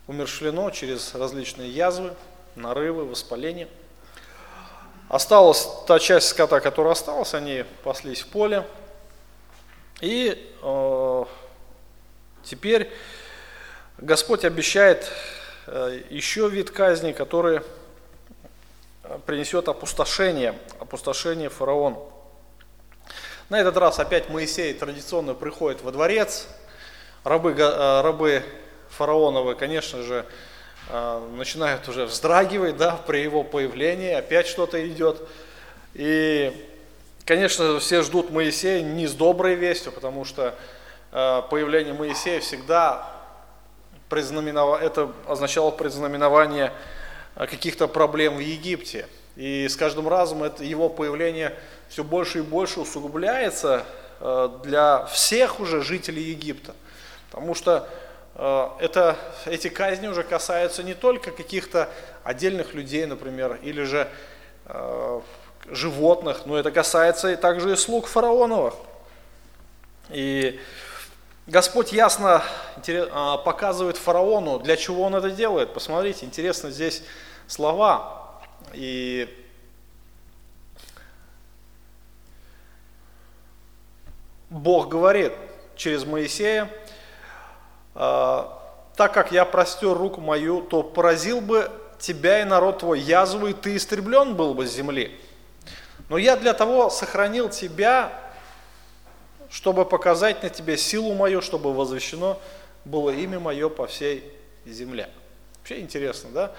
умершлено 0.07 0.71
через 0.71 1.15
различные 1.15 1.71
язвы, 1.71 2.15
нарывы, 2.55 3.07
воспаления. 3.07 3.69
Осталась 5.09 5.67
та 5.89 5.99
часть 5.99 6.29
скота, 6.29 6.61
которая 6.61 6.93
осталась, 6.93 7.35
они 7.35 7.65
паслись 7.83 8.21
в 8.21 8.29
поле. 8.29 8.67
И 10.01 10.55
э, 10.63 11.25
теперь 12.45 12.93
Господь 13.97 14.45
обещает 14.45 15.11
э, 15.67 16.03
еще 16.11 16.49
вид 16.49 16.71
казни, 16.71 17.13
который 17.13 17.63
принесет 19.27 19.69
опустошение, 19.69 20.57
опустошение 20.79 21.49
фараона. 21.49 21.99
На 23.51 23.59
этот 23.61 23.77
раз 23.79 23.99
опять 23.99 24.31
Моисей 24.31 24.73
традиционно 24.73 25.35
приходит 25.35 25.83
во 25.83 25.91
дворец. 25.91 26.47
Рабы, 27.25 27.51
э, 27.59 28.01
рабы 28.01 28.45
фараоновы, 28.91 29.57
конечно 29.57 30.05
же, 30.05 30.25
э, 30.89 31.29
начинают 31.37 31.89
уже 31.89 32.05
вздрагивать 32.05 32.77
да, 32.77 32.93
при 33.09 33.19
его 33.19 33.43
появлении, 33.43 34.13
опять 34.13 34.47
что-то 34.47 34.87
идет. 34.87 35.21
И, 35.95 36.65
конечно, 37.25 37.81
все 37.81 38.03
ждут 38.03 38.31
Моисея 38.31 38.83
не 38.83 39.09
с 39.09 39.15
доброй 39.15 39.57
вестью, 39.57 39.91
потому 39.91 40.25
что 40.25 40.55
э, 41.11 41.43
появление 41.51 41.93
Моисея 41.93 42.39
всегда 42.39 43.11
это 44.11 45.13
означало 45.27 45.73
предзнаменование 45.73 46.73
каких-то 47.35 47.89
проблем 47.89 48.37
в 48.37 48.41
Египте. 48.41 49.09
И 49.35 49.67
с 49.67 49.75
каждым 49.75 50.07
разом 50.07 50.45
это, 50.45 50.63
его 50.63 50.89
появление 50.89 51.57
все 51.91 52.05
больше 52.05 52.39
и 52.39 52.43
больше 52.43 52.81
усугубляется 52.81 53.85
э, 54.21 54.49
для 54.63 55.05
всех 55.07 55.59
уже 55.59 55.83
жителей 55.83 56.23
Египта. 56.23 56.73
Потому 57.31 57.57
что 57.57 57.89
э, 58.37 58.69
это, 58.79 59.17
эти 59.45 59.69
казни 59.69 60.07
уже 60.07 60.23
касаются 60.23 60.85
не 60.85 60.95
только 60.95 61.33
каких-то 61.33 61.89
отдельных 62.23 62.75
людей, 62.75 63.07
например, 63.07 63.59
или 63.63 63.83
же 63.83 64.09
э, 64.67 65.21
животных, 65.67 66.47
но 66.47 66.57
это 66.57 66.71
касается 66.71 67.33
и 67.33 67.37
также 67.37 67.73
и 67.73 67.77
слуг 67.77 68.07
фараоновых. 68.07 68.75
И 70.11 70.61
Господь 71.49 71.93
ясно 71.93 72.45
показывает 73.45 73.97
фараону, 73.97 74.61
для 74.61 74.77
чего 74.77 75.03
он 75.03 75.17
это 75.17 75.31
делает. 75.31 75.75
Посмотрите, 75.75 76.25
интересно 76.25 76.71
здесь 76.71 77.03
слова. 77.49 78.41
И 78.73 79.40
Бог 84.51 84.89
говорит 84.89 85.33
через 85.77 86.05
Моисея, 86.05 86.69
«А, 87.95 88.61
так 88.97 89.15
как 89.15 89.33
я 89.33 89.45
простер 89.45 89.97
руку 89.97 90.21
мою, 90.21 90.61
то 90.61 90.83
поразил 90.83 91.41
бы 91.41 91.71
тебя 91.99 92.41
и 92.41 92.45
народ 92.45 92.81
твой 92.81 93.01
язву, 93.01 93.47
и 93.47 93.53
ты 93.53 93.77
истреблен 93.77 94.35
был 94.35 94.55
бы 94.55 94.67
с 94.67 94.73
земли. 94.73 95.19
Но 96.09 96.19
я 96.19 96.37
для 96.37 96.53
того 96.53 96.91
сохранил 96.91 97.49
тебя, 97.49 98.13
чтобы 99.51 99.85
показать 99.85 100.43
на 100.43 100.49
тебе 100.49 100.77
силу 100.77 101.15
мою, 101.15 101.41
чтобы 101.41 101.73
возвещено 101.73 102.39
было 102.85 103.11
имя 103.11 103.39
мое 103.39 103.69
по 103.69 103.87
всей 103.87 104.25
земле. 104.67 105.11
Вообще 105.59 105.81
интересно, 105.81 106.31
да? 106.31 106.53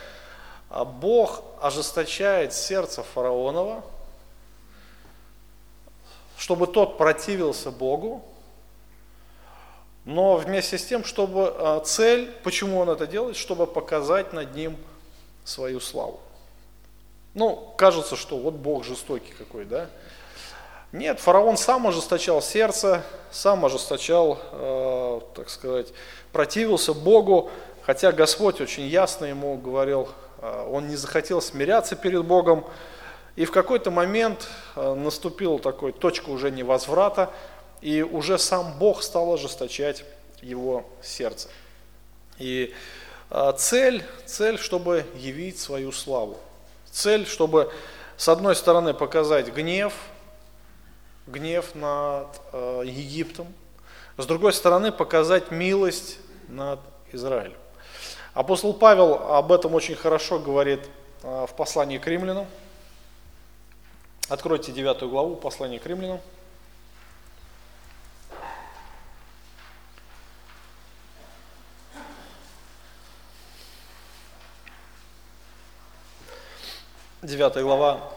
А 0.70 0.86
Бог 0.86 1.44
ожесточает 1.62 2.54
сердце 2.54 3.04
фараонова, 3.04 3.84
чтобы 6.42 6.66
тот 6.66 6.98
противился 6.98 7.70
Богу, 7.70 8.24
но 10.06 10.38
вместе 10.38 10.80
с 10.80 10.86
тем, 10.88 11.04
чтобы 11.04 11.54
а, 11.56 11.82
цель, 11.82 12.32
почему 12.44 12.80
он 12.80 12.90
это 12.90 13.06
делает, 13.06 13.38
чтобы 13.38 13.68
показать 13.68 14.34
над 14.34 14.56
ним 14.56 14.76
свою 15.44 15.80
славу. 15.80 16.20
Ну, 17.36 17.72
кажется, 17.78 18.16
что 18.16 18.40
вот 18.40 18.56
Бог 18.56 18.84
жестокий 18.86 19.32
какой, 19.34 19.66
да? 19.66 19.88
Нет, 20.92 21.20
фараон 21.20 21.58
сам 21.58 21.86
ожесточал 21.86 22.42
сердце, 22.42 23.04
сам 23.30 23.64
ожесточал, 23.64 24.40
э, 24.52 25.22
так 25.36 25.48
сказать, 25.48 25.94
противился 26.32 26.96
Богу, 26.96 27.52
хотя 27.84 28.12
Господь 28.12 28.62
очень 28.62 28.88
ясно 28.88 29.26
ему 29.26 29.58
говорил, 29.58 30.10
э, 30.40 30.68
он 30.72 30.88
не 30.88 30.96
захотел 30.96 31.40
смиряться 31.40 31.96
перед 31.96 32.26
Богом, 32.26 32.66
и 33.36 33.46
в 33.46 33.52
какой-то 33.52 33.92
момент 33.92 34.48
э, 34.76 34.94
наступила 34.94 35.58
такой 35.60 35.94
точка 35.94 36.30
уже 36.30 36.52
невозврата, 36.52 37.32
и 37.82 38.02
уже 38.02 38.38
сам 38.38 38.78
Бог 38.78 39.02
стал 39.04 39.34
ожесточать 39.34 40.04
его 40.42 40.86
сердце. 41.02 41.48
И 42.38 42.74
э, 43.30 43.54
цель, 43.58 44.04
цель, 44.26 44.58
чтобы 44.60 45.06
явить 45.16 45.60
свою 45.60 45.92
славу. 45.92 46.38
Цель, 46.92 47.26
чтобы 47.26 47.72
с 48.18 48.28
одной 48.28 48.56
стороны 48.56 48.94
показать 48.94 49.48
гнев, 49.54 49.94
гнев 51.26 51.74
над 51.74 52.28
э, 52.52 52.84
Египтом, 52.86 53.48
с 54.18 54.26
другой 54.26 54.52
стороны 54.52 54.92
показать 54.92 55.52
милость 55.52 56.18
над 56.50 56.82
Израилем. 57.14 57.58
Апостол 58.34 58.74
Павел 58.74 59.14
об 59.14 59.52
этом 59.54 59.74
очень 59.74 59.96
хорошо 59.96 60.38
говорит 60.38 60.82
в 61.22 61.50
послании 61.56 61.98
к 61.98 62.08
римлянам, 62.08 62.48
Откройте 64.32 64.72
девятую 64.72 65.12
главу 65.12 65.36
послания 65.36 65.78
к 65.78 65.86
римлянам. 65.86 66.22
Девятая 77.22 77.62
глава, 77.66 78.10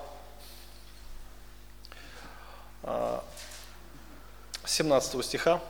17 4.64 5.14
а, 5.16 5.22
стиха. 5.24 5.60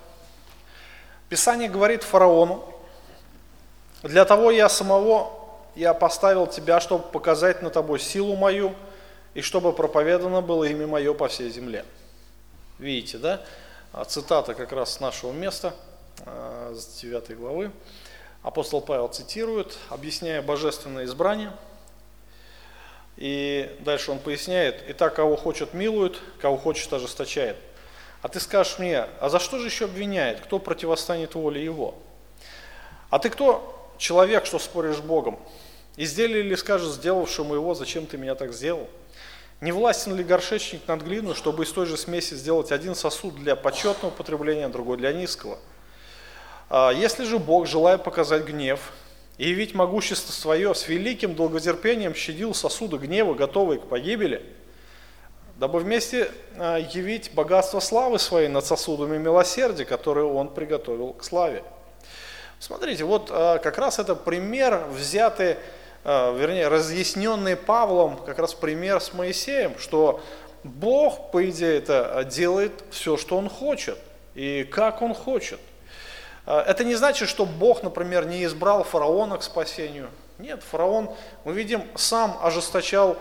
Писание 1.30 1.70
говорит 1.70 2.02
фараону, 2.02 2.70
«Для 4.02 4.26
того 4.26 4.50
я 4.50 4.68
самого 4.68 5.32
я 5.74 5.94
поставил 5.94 6.46
тебя, 6.46 6.80
чтобы 6.80 7.04
показать 7.04 7.62
на 7.62 7.70
тобой 7.70 7.98
силу 7.98 8.36
мою, 8.36 8.74
и 9.34 9.40
чтобы 9.40 9.72
проповедано 9.72 10.40
было 10.40 10.64
имя 10.64 10.86
мое 10.86 11.12
по 11.12 11.28
всей 11.28 11.50
земле. 11.50 11.84
Видите, 12.78 13.18
да? 13.18 13.44
А 13.92 14.04
цитата 14.04 14.54
как 14.54 14.72
раз 14.72 14.94
с 14.94 15.00
нашего 15.00 15.32
места, 15.32 15.74
а, 16.24 16.72
с 16.74 17.00
9 17.00 17.36
главы. 17.36 17.70
Апостол 18.42 18.80
Павел 18.80 19.08
цитирует, 19.08 19.76
объясняя 19.88 20.42
божественное 20.42 21.04
избрание. 21.04 21.52
И 23.16 23.74
дальше 23.80 24.10
он 24.10 24.18
поясняет, 24.18 24.88
«И 24.88 24.92
так, 24.92 25.14
кого 25.14 25.36
хочет, 25.36 25.72
милует, 25.72 26.18
кого 26.40 26.56
хочет, 26.56 26.92
ожесточает». 26.92 27.56
А 28.22 28.28
ты 28.28 28.40
скажешь 28.40 28.78
мне, 28.78 29.06
а 29.20 29.28
за 29.28 29.38
что 29.38 29.58
же 29.58 29.66
еще 29.66 29.84
обвиняет? 29.84 30.40
Кто 30.40 30.58
противостанет 30.58 31.34
воле 31.34 31.62
его? 31.62 31.94
А 33.10 33.18
ты 33.18 33.28
кто 33.28 33.92
человек, 33.98 34.46
что 34.46 34.58
споришь 34.58 34.96
с 34.96 35.00
Богом? 35.00 35.38
Изделие 35.96 36.42
ли 36.42 36.56
скажешь 36.56 36.94
сделавшему 36.94 37.54
его, 37.54 37.74
зачем 37.74 38.06
ты 38.06 38.16
меня 38.16 38.34
так 38.34 38.54
сделал? 38.54 38.88
Не 39.60 39.72
властен 39.72 40.14
ли 40.14 40.24
горшечник 40.24 40.86
над 40.88 41.02
глину, 41.02 41.34
чтобы 41.34 41.64
из 41.64 41.72
той 41.72 41.86
же 41.86 41.96
смеси 41.96 42.34
сделать 42.34 42.72
один 42.72 42.94
сосуд 42.94 43.34
для 43.36 43.56
почетного 43.56 44.10
потребления, 44.10 44.68
другой 44.68 44.96
для 44.96 45.12
низкого? 45.12 45.58
А 46.68 46.90
если 46.90 47.24
же 47.24 47.38
Бог, 47.38 47.66
желая 47.66 47.98
показать 47.98 48.44
гнев 48.44 48.92
и 49.38 49.48
явить 49.48 49.74
могущество 49.74 50.32
свое, 50.32 50.74
с 50.74 50.88
великим 50.88 51.34
долготерпением 51.34 52.14
щадил 52.14 52.54
сосуды 52.54 52.98
гнева, 52.98 53.34
готовые 53.34 53.80
к 53.80 53.86
погибели, 53.86 54.44
дабы 55.56 55.78
вместе 55.78 56.30
а, 56.56 56.78
явить 56.78 57.32
богатство 57.32 57.80
славы 57.80 58.18
своей 58.18 58.48
над 58.48 58.64
сосудами 58.64 59.18
милосердия, 59.18 59.84
которые 59.84 60.26
Он 60.26 60.48
приготовил 60.48 61.12
к 61.12 61.24
славе. 61.24 61.62
Смотрите, 62.58 63.04
вот 63.04 63.28
а, 63.30 63.58
как 63.58 63.78
раз 63.78 63.98
это 63.98 64.14
пример, 64.14 64.86
взятый 64.90 65.56
вернее, 66.04 66.68
разъясненный 66.68 67.56
Павлом 67.56 68.18
как 68.18 68.38
раз 68.38 68.54
пример 68.54 69.00
с 69.00 69.14
Моисеем, 69.14 69.78
что 69.78 70.20
Бог, 70.62 71.30
по 71.30 71.48
идее, 71.48 71.78
это 71.78 72.26
делает 72.30 72.72
все, 72.90 73.16
что 73.16 73.36
Он 73.36 73.48
хочет, 73.48 73.98
и 74.34 74.64
как 74.64 75.02
Он 75.02 75.14
хочет. 75.14 75.60
А, 76.46 76.62
это 76.62 76.84
не 76.84 76.94
значит, 76.94 77.28
что 77.28 77.46
Бог, 77.46 77.82
например, 77.82 78.26
не 78.26 78.44
избрал 78.44 78.84
фараона 78.84 79.38
к 79.38 79.42
спасению. 79.42 80.10
Нет, 80.38 80.62
фараон, 80.62 81.10
мы 81.44 81.52
видим, 81.52 81.84
сам 81.94 82.38
ожесточал 82.42 83.16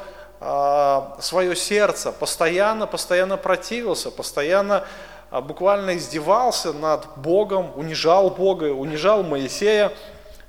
свое 1.20 1.56
сердце, 1.56 2.12
постоянно, 2.12 2.86
постоянно 2.86 3.38
противился, 3.38 4.12
постоянно 4.12 4.86
буквально 5.32 5.96
издевался 5.96 6.74
над 6.74 7.08
Богом, 7.16 7.72
унижал 7.78 8.30
Бога, 8.30 8.74
унижал 8.74 9.24
Моисея. 9.24 9.94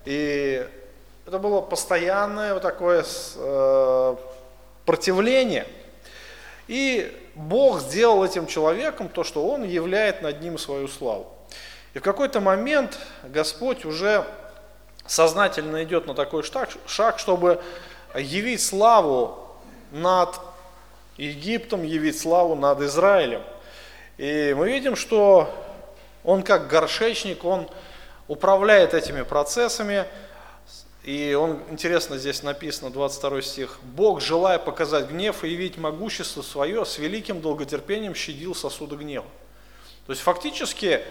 И 0.05 0.67
это 1.27 1.39
было 1.39 1.61
постоянное 1.61 2.55
вот 2.55 2.63
такое 2.63 3.05
э, 3.37 4.17
противление. 4.85 5.67
И 6.69 7.13
Бог 7.35 7.81
сделал 7.81 8.25
этим 8.25 8.47
человеком 8.47 9.09
то, 9.09 9.25
что 9.25 9.47
он 9.47 9.65
являет 9.65 10.23
над 10.23 10.41
ним 10.41 10.59
свою 10.59 10.89
славу. 10.89 11.27
И 11.95 11.99
в 11.99 12.03
какой-то 12.03 12.41
момент 12.41 12.99
Господь 13.23 13.85
уже 13.85 14.25
сознательно 15.07 15.83
идет 15.85 16.07
на 16.07 16.15
такой 16.15 16.43
шаг, 16.43 16.71
шаг, 16.87 17.19
чтобы 17.19 17.63
явить 18.15 18.63
славу 18.63 19.39
над 19.93 20.39
Египтом, 21.17 21.85
явить 21.85 22.19
славу 22.19 22.55
над 22.55 22.81
Израилем. 22.81 23.43
И 24.19 24.55
мы 24.57 24.71
видим, 24.71 24.97
что 24.97 25.49
он 26.23 26.43
как 26.43 26.69
горшечник, 26.69 27.45
он 27.45 27.69
управляет 28.29 28.95
этими 28.95 29.23
процессами. 29.23 30.07
И 31.05 31.35
он, 31.35 31.61
интересно, 31.71 32.17
здесь 32.17 32.43
написано, 32.43 32.91
22 32.91 33.43
стих. 33.43 33.79
«Бог, 33.83 34.23
желая 34.23 34.59
показать 34.59 35.11
гнев 35.11 35.45
и 35.45 35.49
явить 35.49 35.77
могущество 35.77 36.41
свое, 36.41 36.87
с 36.87 36.97
великим 36.97 37.43
долготерпением 37.43 38.15
щадил 38.15 38.55
сосуды 38.55 38.97
гнева». 38.97 39.27
То 40.07 40.13
есть 40.13 40.23
фактически 40.23 41.03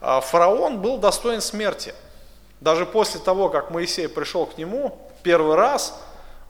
а, 0.00 0.20
фараон 0.20 0.80
был 0.80 0.98
достоин 0.98 1.40
смерти. 1.40 1.94
Даже 2.60 2.84
после 2.84 3.20
того, 3.20 3.48
как 3.48 3.70
Моисей 3.70 4.08
пришел 4.08 4.44
к 4.44 4.58
нему 4.58 4.98
первый 5.22 5.54
раз, 5.54 6.00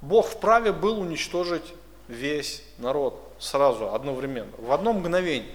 Бог 0.01 0.27
вправе 0.27 0.73
был 0.73 0.99
уничтожить 1.01 1.65
весь 2.09 2.63
народ 2.79 3.21
сразу, 3.39 3.93
одновременно, 3.93 4.53
в 4.57 4.73
одно 4.73 4.95
мгновение. 4.95 5.55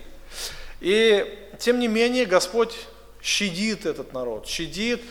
И 0.82 1.50
тем 1.60 1.80
не 1.80 1.88
менее 1.88 2.26
Господь 2.26 2.76
щадит 3.24 3.88
этот 3.88 4.14
народ, 4.14 4.48
щадит. 4.48 5.02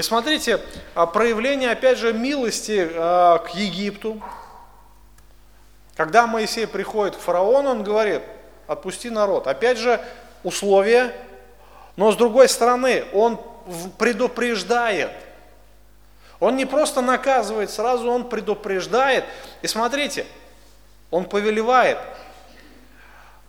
И 0.00 0.02
смотрите, 0.02 0.62
а, 0.94 1.04
проявление, 1.04 1.72
опять 1.72 1.98
же, 1.98 2.14
милости 2.14 2.90
а, 2.94 3.36
к 3.36 3.50
Египту. 3.50 4.18
Когда 5.94 6.26
Моисей 6.26 6.66
приходит 6.66 7.16
к 7.16 7.20
фараону, 7.20 7.68
он 7.68 7.82
говорит, 7.82 8.22
отпусти 8.66 9.10
народ. 9.10 9.46
Опять 9.46 9.76
же, 9.76 10.00
условия, 10.42 11.14
но 11.96 12.12
с 12.12 12.16
другой 12.16 12.48
стороны, 12.48 13.04
он 13.12 13.38
предупреждает. 13.98 15.10
Он 16.38 16.56
не 16.56 16.64
просто 16.64 17.02
наказывает, 17.02 17.70
сразу 17.70 18.10
он 18.10 18.26
предупреждает. 18.26 19.26
И 19.60 19.66
смотрите, 19.66 20.24
он 21.10 21.26
повелевает. 21.26 21.98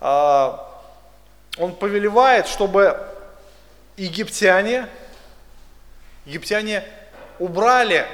А, 0.01 0.69
он 1.57 1.73
повелевает, 1.73 2.47
чтобы 2.47 2.99
египтяне, 3.95 4.89
египтяне 6.25 6.83
убрали 7.39 8.07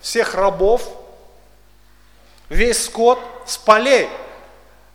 всех 0.00 0.34
рабов, 0.34 0.86
весь 2.48 2.84
скот 2.84 3.18
с 3.46 3.56
полей, 3.56 4.08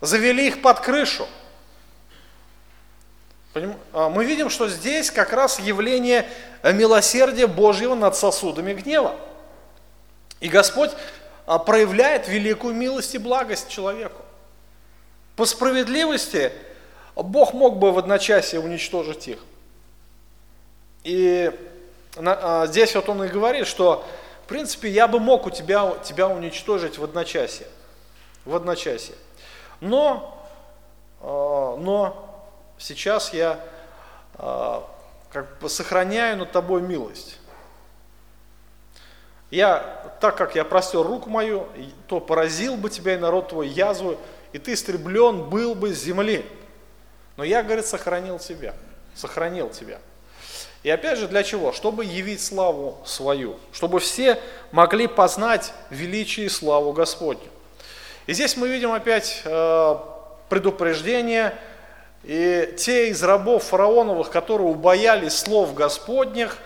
завели 0.01 0.47
их 0.47 0.61
под 0.61 0.79
крышу. 0.79 1.27
А, 3.93 4.09
мы 4.09 4.25
видим, 4.25 4.49
что 4.49 4.69
здесь 4.69 5.09
как 5.11 5.33
раз 5.33 5.59
явление 5.59 6.27
милосердия 6.63 7.47
Божьего 7.47 7.95
над 7.95 8.15
сосудами 8.15 8.73
гнева. 8.73 9.15
И 10.39 10.47
Господь 10.47 10.91
а, 11.45 11.57
проявляет 11.57 12.27
великую 12.27 12.75
милость 12.75 13.15
и 13.15 13.17
благость 13.17 13.69
человеку. 13.69 14.23
По 15.35 15.45
справедливости 15.45 16.51
Бог 17.15 17.53
мог 17.53 17.77
бы 17.77 17.91
в 17.91 17.97
одночасье 17.97 18.59
уничтожить 18.59 19.27
их. 19.27 19.39
И 21.03 21.51
здесь 22.15 22.95
вот 22.95 23.09
он 23.09 23.23
и 23.23 23.27
говорит, 23.27 23.67
что 23.67 24.05
в 24.43 24.47
принципе 24.47 24.89
я 24.89 25.07
бы 25.07 25.19
мог 25.19 25.45
у 25.45 25.49
тебя, 25.49 25.95
тебя 26.03 26.27
уничтожить 26.27 26.97
в 26.97 27.03
одночасье. 27.03 27.67
В 28.45 28.55
одночасье. 28.55 29.15
Но, 29.79 30.47
но 31.21 32.29
сейчас 32.77 33.33
я 33.33 33.59
э, 34.37 34.81
как 35.31 35.59
бы 35.59 35.69
сохраняю 35.69 36.37
над 36.37 36.51
тобой 36.51 36.81
милость. 36.81 37.37
Я, 39.51 40.15
так 40.19 40.37
как 40.37 40.55
я 40.55 40.63
простер 40.63 41.01
руку 41.01 41.29
мою, 41.29 41.67
то 42.07 42.19
поразил 42.19 42.77
бы 42.77 42.89
тебя 42.89 43.15
и 43.15 43.17
народ 43.17 43.49
твой 43.49 43.67
язву, 43.67 44.17
и 44.51 44.59
ты 44.59 44.73
истреблен 44.73 45.49
был 45.49 45.75
бы 45.75 45.93
с 45.93 46.03
земли. 46.03 46.45
Но 47.35 47.43
я, 47.43 47.63
говорит, 47.63 47.85
сохранил 47.85 48.37
тебя, 48.37 48.73
сохранил 49.15 49.69
тебя. 49.69 49.99
И 50.83 50.89
опять 50.89 51.17
же, 51.17 51.27
для 51.27 51.43
чего? 51.43 51.73
Чтобы 51.73 52.05
явить 52.05 52.41
славу 52.41 52.97
свою, 53.05 53.57
чтобы 53.73 53.99
все 53.99 54.39
могли 54.71 55.07
познать 55.07 55.73
величие 55.89 56.45
и 56.45 56.49
славу 56.49 56.93
Господню. 56.93 57.49
И 58.27 58.33
здесь 58.33 58.55
мы 58.55 58.69
видим 58.69 58.93
опять 58.93 59.41
э, 59.43 59.95
предупреждение 60.47 61.53
и 62.23 62.73
те 62.77 63.09
из 63.09 63.23
рабов 63.23 63.63
фараоновых, 63.63 64.29
которые 64.29 64.67
убоялись 64.67 65.37
слов 65.37 65.73
Господних, 65.73 66.57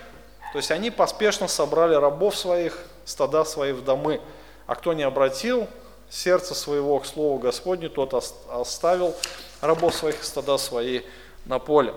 то 0.52 0.58
есть 0.58 0.70
они 0.70 0.90
поспешно 0.90 1.48
собрали 1.48 1.94
рабов 1.94 2.36
своих, 2.36 2.78
стада 3.04 3.44
свои 3.44 3.72
в 3.72 3.82
домы. 3.82 4.20
А 4.66 4.76
кто 4.76 4.92
не 4.92 5.02
обратил 5.02 5.66
сердце 6.08 6.54
своего 6.54 7.00
к 7.00 7.06
слову 7.06 7.38
Господню, 7.38 7.90
тот 7.90 8.14
оставил 8.48 9.14
рабов 9.60 9.94
своих 9.94 10.22
стада 10.22 10.56
свои 10.58 11.02
на 11.44 11.58
поле. 11.58 11.92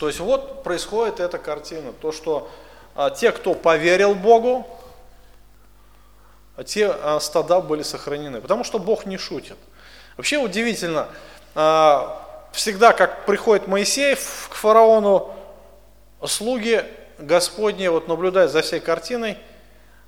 То 0.00 0.06
есть 0.06 0.18
вот 0.18 0.62
происходит 0.62 1.20
эта 1.20 1.36
картина, 1.36 1.92
то 1.92 2.10
что 2.10 2.50
а, 2.94 3.10
те, 3.10 3.32
кто 3.32 3.52
поверил 3.52 4.14
Богу, 4.14 4.66
а 6.56 6.64
те 6.64 6.90
а, 6.90 7.20
стада 7.20 7.60
были 7.60 7.82
сохранены, 7.82 8.40
потому 8.40 8.64
что 8.64 8.78
Бог 8.78 9.04
не 9.04 9.18
шутит. 9.18 9.58
Вообще 10.16 10.38
удивительно, 10.38 11.08
а, 11.54 12.48
всегда, 12.52 12.94
как 12.94 13.26
приходит 13.26 13.66
Моисей 13.66 14.14
к 14.14 14.54
фараону, 14.54 15.36
слуги 16.24 16.82
Господни 17.18 17.86
вот 17.88 18.08
наблюдают 18.08 18.50
за 18.50 18.62
всей 18.62 18.80
картиной, 18.80 19.36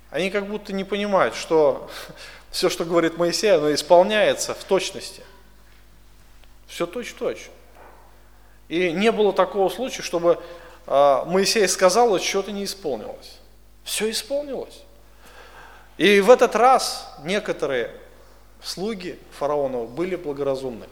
они 0.09 0.31
как 0.31 0.47
будто 0.47 0.73
не 0.73 0.83
понимают, 0.83 1.35
что 1.35 1.87
все, 2.49 2.71
что 2.71 2.83
говорит 2.83 3.19
Моисей, 3.19 3.55
оно 3.55 3.71
исполняется 3.71 4.55
в 4.55 4.63
точности. 4.63 5.21
Все 6.65 6.87
точь-в-точь. 6.87 7.51
И 8.73 8.91
не 8.91 9.11
было 9.11 9.33
такого 9.33 9.69
случая, 9.69 10.01
чтобы 10.01 10.41
а, 10.87 11.25
Моисей 11.25 11.67
сказал, 11.67 12.15
и 12.15 12.19
что-то 12.19 12.51
не 12.51 12.63
исполнилось. 12.63 13.37
Все 13.83 14.09
исполнилось. 14.09 14.81
И 15.99 16.21
в 16.21 16.31
этот 16.31 16.55
раз 16.55 17.07
некоторые 17.23 17.91
слуги 18.63 19.19
фараонова 19.37 19.85
были 19.85 20.15
благоразумны. 20.15 20.87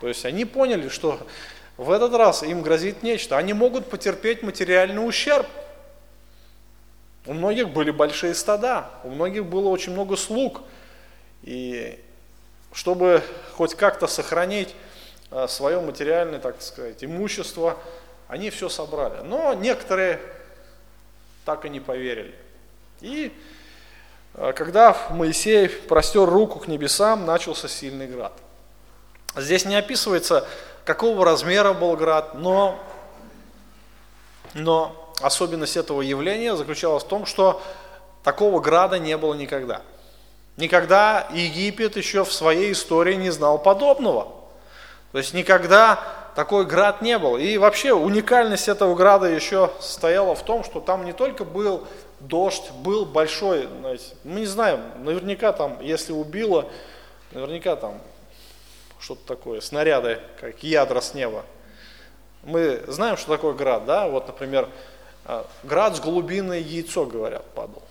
То 0.00 0.08
есть 0.08 0.24
они 0.24 0.46
поняли, 0.46 0.88
что 0.88 1.18
в 1.76 1.90
этот 1.90 2.14
раз 2.14 2.44
им 2.44 2.62
грозит 2.62 3.02
нечто. 3.02 3.36
Они 3.36 3.52
могут 3.52 3.90
потерпеть 3.90 4.42
материальный 4.42 5.06
ущерб. 5.06 5.46
У 7.26 7.34
многих 7.34 7.68
были 7.68 7.90
большие 7.90 8.34
стада, 8.34 8.88
у 9.04 9.10
многих 9.10 9.44
было 9.44 9.68
очень 9.68 9.92
много 9.92 10.16
слуг. 10.16 10.62
И 11.42 12.02
чтобы 12.72 13.22
хоть 13.52 13.74
как-то 13.74 14.06
сохранить 14.06 14.74
свое 15.48 15.80
материальное, 15.80 16.38
так 16.38 16.60
сказать, 16.60 17.02
имущество, 17.02 17.76
они 18.28 18.50
все 18.50 18.68
собрали. 18.68 19.22
Но 19.22 19.54
некоторые 19.54 20.20
так 21.44 21.64
и 21.64 21.68
не 21.68 21.80
поверили. 21.80 22.34
И 23.00 23.32
а, 24.34 24.52
когда 24.52 24.96
Моисей 25.10 25.68
простер 25.68 26.28
руку 26.28 26.58
к 26.58 26.68
небесам, 26.68 27.26
начался 27.26 27.68
сильный 27.68 28.06
град. 28.06 28.32
Здесь 29.36 29.64
не 29.64 29.76
описывается, 29.76 30.46
какого 30.84 31.24
размера 31.24 31.72
был 31.72 31.96
град, 31.96 32.34
но, 32.34 32.78
но 34.54 35.12
особенность 35.20 35.76
этого 35.76 36.02
явления 36.02 36.56
заключалась 36.56 37.04
в 37.04 37.08
том, 37.08 37.26
что 37.26 37.62
такого 38.22 38.60
града 38.60 38.98
не 38.98 39.16
было 39.16 39.34
никогда. 39.34 39.82
Никогда 40.56 41.28
Египет 41.32 41.96
еще 41.96 42.24
в 42.24 42.32
своей 42.32 42.72
истории 42.72 43.14
не 43.14 43.30
знал 43.30 43.58
подобного. 43.58 44.41
То 45.12 45.18
есть 45.18 45.34
никогда 45.34 46.02
такой 46.34 46.64
град 46.64 47.02
не 47.02 47.18
был. 47.18 47.36
И 47.36 47.58
вообще 47.58 47.92
уникальность 47.92 48.68
этого 48.68 48.94
града 48.94 49.26
еще 49.26 49.70
состояла 49.80 50.34
в 50.34 50.42
том, 50.42 50.64
что 50.64 50.80
там 50.80 51.04
не 51.04 51.12
только 51.12 51.44
был 51.44 51.86
дождь, 52.20 52.70
был 52.82 53.04
большой, 53.04 53.68
знаете, 53.80 54.04
мы 54.24 54.40
не 54.40 54.46
знаем, 54.46 54.80
наверняка 55.04 55.52
там, 55.52 55.78
если 55.80 56.12
убило, 56.12 56.68
наверняка 57.32 57.76
там 57.76 58.00
что-то 58.98 59.26
такое, 59.26 59.60
снаряды, 59.60 60.20
как 60.40 60.62
ядра 60.62 61.00
с 61.00 61.12
неба. 61.12 61.44
Мы 62.44 62.82
знаем, 62.86 63.16
что 63.16 63.28
такое 63.28 63.52
град, 63.52 63.84
да? 63.84 64.08
Вот, 64.08 64.26
например, 64.26 64.68
а, 65.24 65.46
град 65.62 65.96
с 65.96 66.00
голубиное 66.00 66.58
яйцо, 66.58 67.04
говорят, 67.04 67.44
падал. 67.54 67.82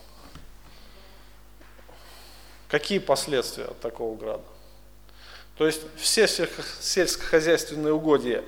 Какие 2.68 3.00
последствия 3.00 3.66
от 3.66 3.80
такого 3.80 4.16
града? 4.18 4.44
То 5.62 5.68
есть 5.68 5.82
все 5.96 6.28
сельскохозяйственные 6.28 7.94
угодья, 7.94 8.44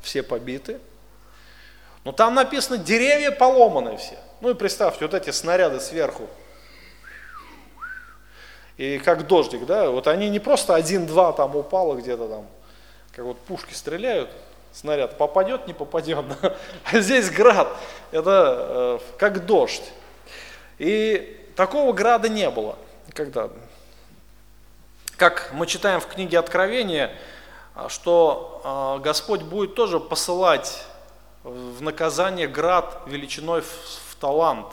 все 0.00 0.22
побиты. 0.22 0.80
Но 2.04 2.12
там 2.12 2.34
написано, 2.34 2.78
деревья 2.78 3.32
поломаны 3.32 3.98
все. 3.98 4.16
Ну 4.40 4.48
и 4.48 4.54
представьте, 4.54 5.04
вот 5.04 5.12
эти 5.12 5.28
снаряды 5.28 5.78
сверху 5.78 6.26
и 8.78 8.98
как 8.98 9.26
дождик, 9.26 9.66
да, 9.66 9.90
вот 9.90 10.08
они 10.08 10.30
не 10.30 10.40
просто 10.40 10.74
один-два 10.74 11.34
там 11.34 11.54
упало 11.54 11.96
где-то 11.96 12.26
там, 12.26 12.46
как 13.14 13.26
вот 13.26 13.38
пушки 13.40 13.74
стреляют, 13.74 14.30
снаряд 14.72 15.18
попадет, 15.18 15.66
не 15.66 15.74
попадет. 15.74 16.24
А 16.90 16.98
здесь 16.98 17.28
град, 17.28 17.68
это 18.10 19.00
э, 19.02 19.18
как 19.18 19.44
дождь. 19.44 19.84
И 20.78 21.46
такого 21.56 21.92
града 21.92 22.30
не 22.30 22.48
было. 22.48 22.78
Когда, 23.12 23.50
как 25.16 25.50
мы 25.52 25.66
читаем 25.66 26.00
в 26.00 26.06
книге 26.06 26.38
Откровения, 26.38 27.14
что 27.88 28.98
э, 28.98 29.02
Господь 29.02 29.42
будет 29.42 29.74
тоже 29.74 30.00
посылать 30.00 30.84
в 31.42 31.82
наказание 31.82 32.46
град 32.46 33.02
величиной 33.06 33.62
в, 33.62 34.16
талант. 34.20 34.68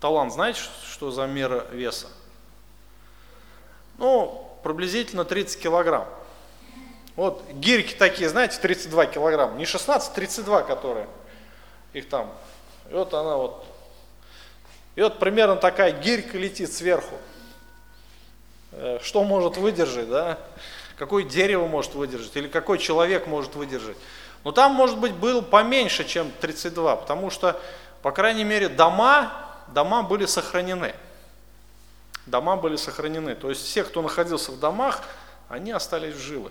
Талант, 0.00 0.32
знаете, 0.32 0.60
что 0.90 1.12
за 1.12 1.26
мера 1.26 1.64
веса? 1.70 2.08
Ну, 3.98 4.50
приблизительно 4.64 5.24
30 5.24 5.62
килограмм. 5.62 6.08
Вот 7.14 7.44
гирьки 7.52 7.94
такие, 7.94 8.28
знаете, 8.28 8.58
32 8.58 9.06
килограмма, 9.06 9.56
не 9.56 9.66
16, 9.66 10.14
32 10.14 10.62
которые, 10.62 11.06
их 11.92 12.08
там. 12.08 12.32
И 12.90 12.94
вот 12.94 13.12
она 13.14 13.36
вот, 13.36 13.64
и 14.96 15.02
вот 15.02 15.18
примерно 15.18 15.56
такая 15.56 15.92
гирька 15.92 16.38
летит 16.38 16.72
сверху. 16.72 17.14
Э, 18.72 18.98
что 19.02 19.22
может 19.24 19.56
выдержать, 19.56 20.08
да? 20.08 20.38
Какое 20.96 21.24
дерево 21.24 21.66
может 21.66 21.94
выдержать, 21.94 22.36
или 22.36 22.48
какой 22.48 22.78
человек 22.78 23.26
может 23.26 23.54
выдержать. 23.54 23.96
Но 24.44 24.52
там, 24.52 24.72
может 24.72 24.98
быть, 24.98 25.12
был 25.12 25.42
поменьше, 25.42 26.04
чем 26.04 26.30
32, 26.40 26.96
потому 26.96 27.30
что, 27.30 27.60
по 28.02 28.10
крайней 28.12 28.44
мере, 28.44 28.68
дома, 28.68 29.32
дома 29.68 30.02
были 30.02 30.26
сохранены. 30.26 30.94
Дома 32.26 32.56
были 32.56 32.76
сохранены. 32.76 33.34
То 33.34 33.50
есть 33.50 33.64
все, 33.64 33.84
кто 33.84 34.02
находился 34.02 34.52
в 34.52 34.58
домах, 34.58 35.02
они 35.48 35.70
остались 35.72 36.14
живы. 36.14 36.50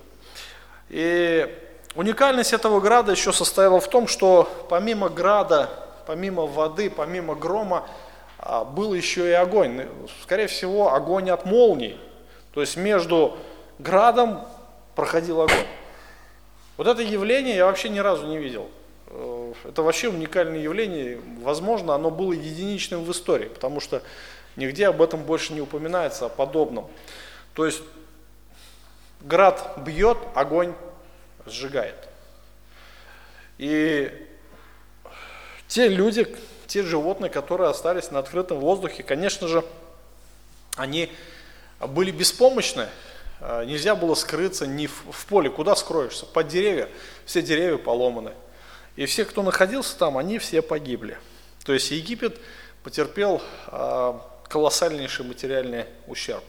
И 0.90 1.58
уникальность 1.96 2.54
этого 2.54 2.80
града 2.80 3.12
еще 3.14 3.34
состояла 3.34 3.80
в 3.80 3.90
том, 3.90 4.08
что 4.08 4.50
помимо 4.70 5.10
града, 5.10 5.70
помимо 6.06 6.46
воды, 6.46 6.90
помимо 6.90 7.36
грома, 7.36 7.88
а, 8.38 8.64
был 8.64 8.94
еще 8.94 9.30
и 9.30 9.34
огонь. 9.34 9.88
Скорее 10.24 10.48
всего, 10.48 10.94
огонь 10.94 11.30
от 11.30 11.46
молний. 11.46 11.98
То 12.54 12.62
есть 12.62 12.78
между 12.78 13.38
градом 13.80 14.46
проходил 14.96 15.42
огонь. 15.42 15.66
Вот 16.78 16.88
это 16.88 17.02
явление 17.02 17.56
я 17.56 17.66
вообще 17.66 17.90
ни 17.90 18.00
разу 18.00 18.28
не 18.28 18.38
видел. 18.38 18.70
Э, 19.08 19.54
это 19.66 19.84
вообще 19.84 20.10
уникальное 20.10 20.60
явление. 20.60 21.20
Возможно, 21.42 21.96
оно 21.96 22.12
было 22.12 22.34
единичным 22.34 23.04
в 23.04 23.12
истории, 23.12 23.48
потому 23.48 23.80
что 23.80 24.02
нигде 24.56 24.88
об 24.88 25.02
этом 25.02 25.24
больше 25.24 25.54
не 25.54 25.62
упоминается, 25.62 26.26
о 26.26 26.30
подобном. 26.30 26.88
То 27.54 27.66
есть 27.66 27.82
Град 29.24 29.78
бьет, 29.78 30.18
огонь 30.34 30.74
сжигает. 31.46 31.96
И 33.58 34.12
те 35.68 35.88
люди, 35.88 36.36
те 36.68 36.84
животные, 36.84 37.30
которые 37.30 37.70
остались 37.70 38.10
на 38.12 38.20
открытом 38.20 38.60
воздухе, 38.60 39.04
конечно 39.04 39.48
же, 39.48 39.64
они 40.76 41.12
были 41.88 42.12
беспомощны. 42.12 42.88
А, 43.40 43.66
нельзя 43.66 43.96
было 43.96 44.16
скрыться 44.16 44.68
ни 44.68 44.88
в, 44.88 45.26
поле, 45.28 45.50
куда 45.50 45.76
скроешься, 45.76 46.26
под 46.26 46.48
деревья, 46.48 46.90
все 47.26 47.42
деревья 47.42 47.78
поломаны. 47.78 48.34
И 48.96 49.06
все, 49.06 49.26
кто 49.26 49.42
находился 49.42 49.98
там, 49.98 50.18
они 50.18 50.38
все 50.38 50.62
погибли. 50.62 51.18
То 51.64 51.74
есть 51.74 51.92
Египет 51.92 52.40
потерпел 52.84 53.42
а, 53.68 54.22
колоссальнейший 54.48 55.26
материальный 55.26 55.86
ущерб. 56.08 56.44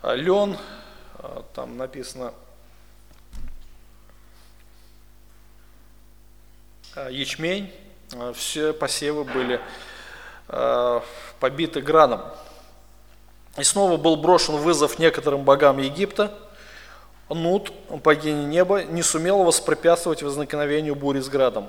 А, 0.00 0.14
Лен 0.14 0.56
а, 1.14 1.44
там 1.54 1.76
написано 1.76 2.32
а, 6.94 7.10
ячмень, 7.10 7.72
а, 8.14 8.32
все 8.32 8.72
посевы 8.72 9.24
были 9.24 9.60
побиты 11.40 11.82
градом. 11.82 12.22
И 13.58 13.64
снова 13.64 13.96
был 13.96 14.16
брошен 14.16 14.56
вызов 14.56 14.98
некоторым 14.98 15.42
богам 15.42 15.78
Египта. 15.78 16.32
Нут, 17.28 17.72
богиня 17.90 18.44
неба, 18.46 18.84
не 18.84 19.02
сумела 19.02 19.42
воспрепятствовать 19.42 20.22
возникновению 20.22 20.94
бури 20.94 21.20
с 21.20 21.28
градом. 21.28 21.68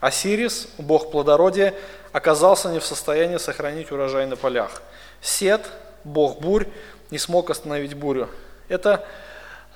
Осирис, 0.00 0.68
бог 0.78 1.10
плодородия, 1.10 1.74
оказался 2.12 2.70
не 2.70 2.78
в 2.78 2.84
состоянии 2.84 3.36
сохранить 3.36 3.92
урожай 3.92 4.26
на 4.26 4.36
полях. 4.36 4.82
Сет, 5.20 5.60
бог 6.04 6.40
бурь, 6.40 6.66
не 7.10 7.18
смог 7.18 7.50
остановить 7.50 7.94
бурю. 7.94 8.28
Это 8.68 9.04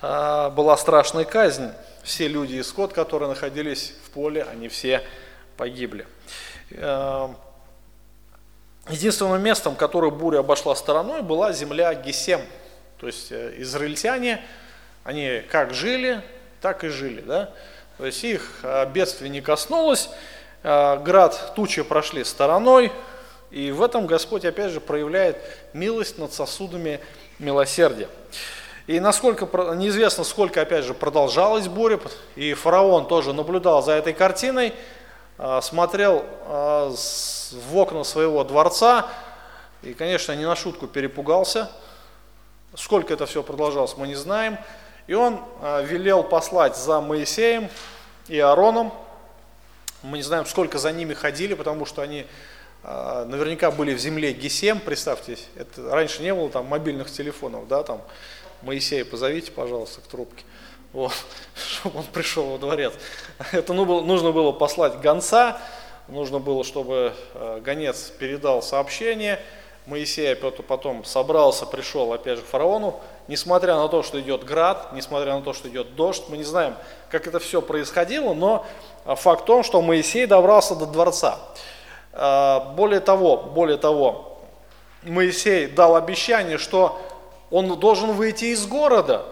а, 0.01 0.49
была 0.49 0.75
страшная 0.77 1.25
казнь. 1.25 1.69
Все 2.03 2.27
люди 2.27 2.55
и 2.55 2.63
скот, 2.63 2.93
которые 2.93 3.29
находились 3.29 3.93
в 4.05 4.09
поле, 4.09 4.43
они 4.43 4.67
все 4.69 5.01
погибли. 5.55 6.07
А, 6.77 7.33
единственным 8.89 9.41
местом, 9.41 9.75
которое 9.75 10.11
буря 10.11 10.39
обошла 10.39 10.75
стороной, 10.75 11.21
была 11.21 11.53
земля 11.53 11.93
Гесем. 11.93 12.41
То 12.99 13.07
есть 13.07 13.31
э, 13.31 13.55
израильтяне, 13.57 14.43
они 15.03 15.41
как 15.49 15.73
жили, 15.73 16.21
так 16.61 16.83
и 16.83 16.89
жили. 16.89 17.21
Да? 17.21 17.51
То 17.97 18.05
есть 18.05 18.23
их 18.23 18.59
а, 18.63 18.85
бедствие 18.85 19.29
не 19.29 19.41
коснулось, 19.41 20.09
град, 20.63 21.53
тучи 21.55 21.83
прошли 21.83 22.23
стороной, 22.23 22.91
и 23.51 23.71
в 23.71 23.83
этом 23.83 24.07
Господь 24.07 24.45
опять 24.45 24.71
же 24.71 24.79
проявляет 24.79 25.37
милость 25.73 26.17
над 26.17 26.33
сосудами 26.33 26.99
милосердия. 27.37 28.07
И 28.87 28.99
насколько, 28.99 29.45
неизвестно, 29.75 30.23
сколько, 30.23 30.61
опять 30.61 30.85
же, 30.85 30.93
продолжалась 30.93 31.67
буря, 31.67 31.99
и 32.35 32.53
фараон 32.53 33.07
тоже 33.07 33.31
наблюдал 33.31 33.83
за 33.83 33.93
этой 33.93 34.13
картиной, 34.13 34.73
смотрел 35.61 36.25
а, 36.45 36.89
в 36.89 37.77
окна 37.77 38.05
своего 38.05 38.45
дворца, 38.45 39.09
и, 39.81 39.93
конечно, 39.93 40.31
не 40.33 40.45
на 40.45 40.55
шутку 40.55 40.87
перепугался. 40.87 41.69
Сколько 42.75 43.13
это 43.13 43.25
все 43.25 43.43
продолжалось, 43.43 43.97
мы 43.97 44.07
не 44.07 44.15
знаем. 44.15 44.57
И 45.05 45.13
он 45.13 45.41
а, 45.61 45.81
велел 45.81 46.23
послать 46.23 46.77
за 46.77 47.01
Моисеем 47.01 47.69
и 48.29 48.39
Аароном. 48.39 48.93
Мы 50.01 50.17
не 50.19 50.23
знаем, 50.23 50.45
сколько 50.45 50.77
за 50.77 50.93
ними 50.93 51.13
ходили, 51.13 51.55
потому 51.55 51.85
что 51.85 52.01
они 52.01 52.25
наверняка 52.83 53.71
были 53.71 53.93
в 53.93 53.97
земле 53.97 54.33
Гесем, 54.33 54.81
представьте, 54.81 55.37
это 55.55 55.89
раньше 55.89 56.21
не 56.21 56.33
было 56.33 56.49
там 56.49 56.65
мобильных 56.65 57.09
телефонов, 57.09 57.65
да, 57.69 57.81
там 57.81 58.01
Моисея 58.61 59.05
позовите, 59.05 59.53
пожалуйста, 59.53 60.01
к 60.01 60.03
трубке, 60.03 60.43
вот, 60.93 61.11
чтобы 61.55 61.99
он 61.99 62.05
пришел 62.05 62.45
во 62.45 62.57
дворец. 62.57 62.93
Это 63.51 63.73
ну, 63.73 64.01
нужно 64.01 64.31
было 64.31 64.51
послать 64.51 65.01
гонца, 65.01 65.59
нужно 66.07 66.39
было, 66.39 66.63
чтобы 66.63 67.13
э, 67.33 67.61
гонец 67.63 68.11
передал 68.17 68.61
сообщение, 68.61 69.39
Моисей 69.85 70.33
потом 70.35 71.03
собрался, 71.03 71.65
пришел 71.65 72.13
опять 72.13 72.37
же 72.37 72.43
к 72.43 72.47
фараону, 72.47 73.01
несмотря 73.27 73.75
на 73.75 73.89
то, 73.89 74.01
что 74.01 74.17
идет 74.21 74.45
град, 74.45 74.93
несмотря 74.93 75.35
на 75.35 75.41
то, 75.41 75.51
что 75.51 75.67
идет 75.67 75.95
дождь, 75.95 76.23
мы 76.29 76.37
не 76.37 76.43
знаем, 76.43 76.75
как 77.09 77.27
это 77.27 77.39
все 77.39 77.61
происходило, 77.61 78.33
но 78.33 78.65
э, 79.05 79.15
факт 79.15 79.41
в 79.41 79.45
том, 79.45 79.63
что 79.63 79.81
Моисей 79.81 80.25
добрался 80.25 80.75
до 80.75 80.85
дворца. 80.85 81.39
Э, 82.13 82.59
более 82.75 83.01
того, 83.01 83.37
более 83.37 83.77
того, 83.77 84.39
Моисей 85.01 85.67
дал 85.67 85.97
обещание, 85.97 86.57
что 86.57 87.01
он 87.51 87.77
должен 87.77 88.13
выйти 88.13 88.45
из 88.45 88.65
города 88.65 89.25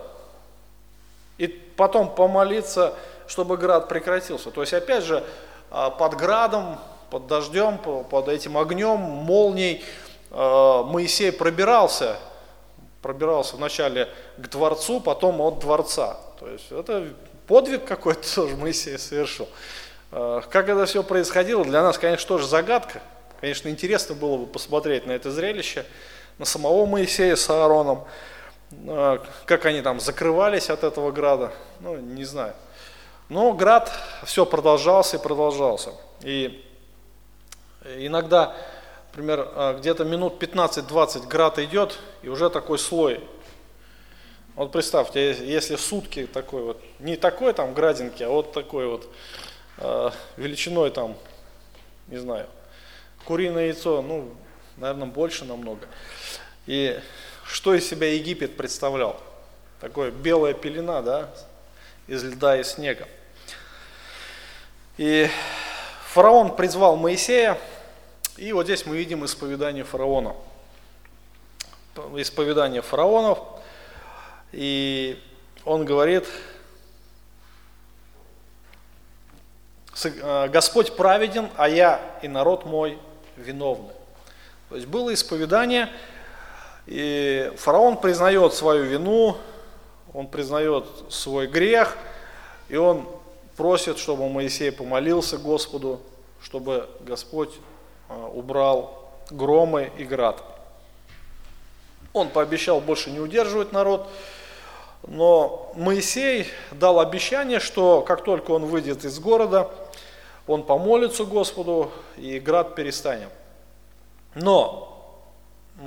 потом 1.81 2.13
помолиться, 2.13 2.93
чтобы 3.25 3.57
град 3.57 3.89
прекратился. 3.89 4.51
То 4.51 4.61
есть, 4.61 4.71
опять 4.71 5.03
же, 5.03 5.23
а, 5.71 5.89
под 5.89 6.13
градом, 6.13 6.77
под 7.09 7.25
дождем, 7.25 7.79
под 7.79 8.27
этим 8.27 8.55
огнем, 8.55 8.99
молнией 8.99 9.83
а, 10.29 10.83
Моисей 10.83 11.31
пробирался, 11.31 12.17
пробирался 13.01 13.55
вначале 13.55 14.09
к 14.37 14.47
дворцу, 14.47 14.99
потом 14.99 15.41
от 15.41 15.57
дворца. 15.57 16.17
То 16.39 16.49
есть 16.49 16.71
это 16.71 17.07
подвиг 17.47 17.83
какой-то 17.85 18.31
тоже 18.35 18.55
Моисей 18.57 18.99
совершил. 18.99 19.49
А, 20.11 20.41
как 20.41 20.69
это 20.69 20.85
все 20.85 21.01
происходило, 21.01 21.65
для 21.65 21.81
нас, 21.81 21.97
конечно, 21.97 22.27
тоже 22.27 22.45
загадка. 22.45 23.01
Конечно, 23.39 23.69
интересно 23.69 24.13
было 24.13 24.37
бы 24.37 24.45
посмотреть 24.45 25.07
на 25.07 25.13
это 25.13 25.31
зрелище 25.31 25.83
на 26.37 26.45
самого 26.45 26.85
Моисея 26.85 27.35
с 27.35 27.49
Аароном, 27.49 28.03
как 29.45 29.65
они 29.65 29.81
там 29.81 29.99
закрывались 29.99 30.69
от 30.69 30.83
этого 30.83 31.11
града, 31.11 31.51
ну, 31.79 31.97
не 31.97 32.23
знаю. 32.23 32.53
Но 33.29 33.53
град 33.53 33.91
все 34.23 34.45
продолжался 34.45 35.17
и 35.17 35.21
продолжался. 35.21 35.91
И 36.21 36.65
иногда, 37.97 38.55
например, 39.11 39.47
а, 39.55 39.73
где-то 39.77 40.03
минут 40.03 40.41
15-20 40.41 41.27
град 41.27 41.59
идет, 41.59 41.97
и 42.23 42.29
уже 42.29 42.49
такой 42.49 42.77
слой. 42.77 43.21
Вот 44.55 44.71
представьте, 44.71 45.31
если 45.31 45.77
сутки 45.77 46.27
такой 46.27 46.63
вот, 46.63 46.81
не 46.99 47.15
такой 47.15 47.53
там 47.53 47.73
градинки, 47.73 48.21
а 48.21 48.29
вот 48.29 48.51
такой 48.51 48.85
вот 48.85 49.09
э, 49.77 50.09
величиной 50.35 50.91
там, 50.91 51.15
не 52.07 52.17
знаю, 52.17 52.47
куриное 53.23 53.67
яйцо, 53.67 54.01
ну, 54.01 54.35
наверное, 54.75 55.07
больше 55.07 55.45
намного. 55.45 55.87
И 56.67 56.99
что 57.51 57.73
из 57.75 57.87
себя 57.87 58.13
Египет 58.13 58.55
представлял? 58.55 59.19
Такое 59.81 60.09
белая 60.09 60.53
пелена, 60.53 61.01
да, 61.01 61.29
из 62.07 62.23
льда 62.23 62.59
и 62.59 62.63
снега. 62.63 63.07
И 64.97 65.29
фараон 66.07 66.55
призвал 66.55 66.95
Моисея, 66.95 67.57
и 68.37 68.53
вот 68.53 68.65
здесь 68.65 68.85
мы 68.85 68.95
видим 68.95 69.25
исповедание 69.25 69.83
фараона. 69.83 70.35
Исповедание 72.15 72.81
фараонов. 72.81 73.39
И 74.53 75.21
он 75.65 75.83
говорит, 75.83 76.25
э, 80.03 80.47
Господь 80.47 80.95
праведен, 80.95 81.49
а 81.57 81.67
я 81.67 82.17
и 82.21 82.27
народ 82.27 82.65
мой 82.65 82.97
виновны. 83.35 83.91
То 84.69 84.75
есть 84.75 84.87
было 84.87 85.13
исповедание, 85.13 85.89
и 86.91 87.53
фараон 87.55 87.95
признает 87.95 88.53
свою 88.53 88.83
вину, 88.83 89.37
он 90.13 90.27
признает 90.27 90.83
свой 91.07 91.47
грех, 91.47 91.95
и 92.67 92.75
он 92.75 93.07
просит, 93.55 93.97
чтобы 93.97 94.27
Моисей 94.27 94.73
помолился 94.73 95.37
Господу, 95.37 96.01
чтобы 96.43 96.89
Господь 96.99 97.53
а, 98.09 98.27
убрал 98.27 99.09
громы 99.29 99.89
и 99.97 100.03
град. 100.03 100.43
Он 102.11 102.27
пообещал 102.27 102.81
больше 102.81 103.09
не 103.09 103.21
удерживать 103.21 103.71
народ, 103.71 104.09
но 105.07 105.71
Моисей 105.77 106.47
дал 106.71 106.99
обещание, 106.99 107.61
что 107.61 108.01
как 108.01 108.25
только 108.25 108.51
он 108.51 108.65
выйдет 108.65 109.05
из 109.05 109.17
города, 109.17 109.71
он 110.45 110.63
помолится 110.63 111.23
Господу, 111.23 111.89
и 112.17 112.37
град 112.37 112.75
перестанет. 112.75 113.29
Но 114.35 114.90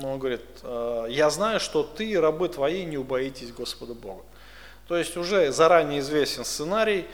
но 0.01 0.13
он 0.13 0.19
говорит, 0.19 0.41
«Э, 0.63 1.05
я 1.09 1.29
знаю, 1.29 1.59
что 1.59 1.83
ты 1.83 2.19
рабы 2.19 2.49
твои 2.49 2.85
не 2.85 2.97
убоитесь 2.97 3.51
Господа 3.51 3.93
Бога. 3.93 4.23
То 4.87 4.97
есть 4.97 5.17
уже 5.17 5.51
заранее 5.51 5.99
известен 5.99 6.45
сценарий, 6.45 7.07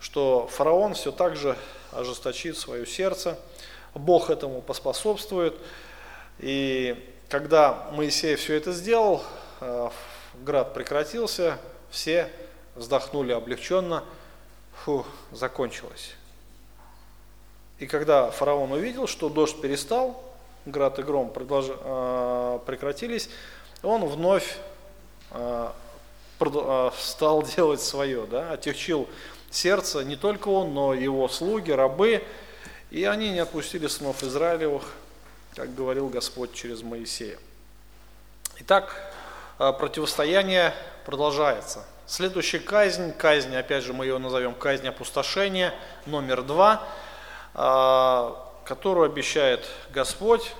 что 0.00 0.46
фараон 0.46 0.94
все 0.94 1.10
так 1.12 1.36
же 1.36 1.56
ожесточит 1.92 2.56
свое 2.56 2.86
сердце, 2.86 3.38
Бог 3.94 4.30
этому 4.30 4.60
поспособствует. 4.60 5.54
И 6.38 7.12
когда 7.28 7.88
Моисей 7.92 8.36
все 8.36 8.54
это 8.54 8.72
сделал, 8.72 9.22
э, 9.60 9.90
град 10.42 10.74
прекратился, 10.74 11.58
все 11.90 12.30
вздохнули 12.74 13.32
облегченно, 13.32 14.04
фу, 14.84 15.06
закончилось. 15.32 16.14
И 17.78 17.86
когда 17.86 18.30
фараон 18.30 18.72
увидел, 18.72 19.06
что 19.06 19.28
дождь 19.28 19.60
перестал, 19.60 20.22
град 20.66 20.98
и 20.98 21.02
гром 21.02 21.30
продолж... 21.30 21.66
А, 21.70 22.58
прекратились, 22.58 23.30
он 23.82 24.04
вновь 24.04 24.58
а, 25.30 25.74
а, 26.40 26.92
стал 26.98 27.42
делать 27.56 27.80
свое, 27.80 28.26
да, 28.26 28.52
отягчил 28.52 29.08
сердце 29.50 30.04
не 30.04 30.16
только 30.16 30.48
он, 30.48 30.74
но 30.74 30.92
и 30.92 31.02
его 31.02 31.28
слуги, 31.28 31.70
рабы, 31.70 32.22
и 32.90 33.04
они 33.04 33.30
не 33.30 33.38
отпустили 33.38 33.86
сынов 33.86 34.22
Израилевых, 34.22 34.92
как 35.54 35.74
говорил 35.74 36.08
Господь 36.08 36.52
через 36.52 36.82
Моисея. 36.82 37.38
Итак, 38.58 38.94
противостояние 39.58 40.74
продолжается. 41.04 41.84
Следующая 42.06 42.60
казнь, 42.60 43.12
казнь, 43.12 43.54
опять 43.56 43.82
же 43.82 43.92
мы 43.92 44.06
ее 44.06 44.18
назовем 44.18 44.54
казнь 44.54 44.86
опустошения, 44.86 45.72
номер 46.06 46.42
два– 46.42 46.86
которую 48.66 49.06
обещает 49.06 49.64
Господь, 49.92 50.52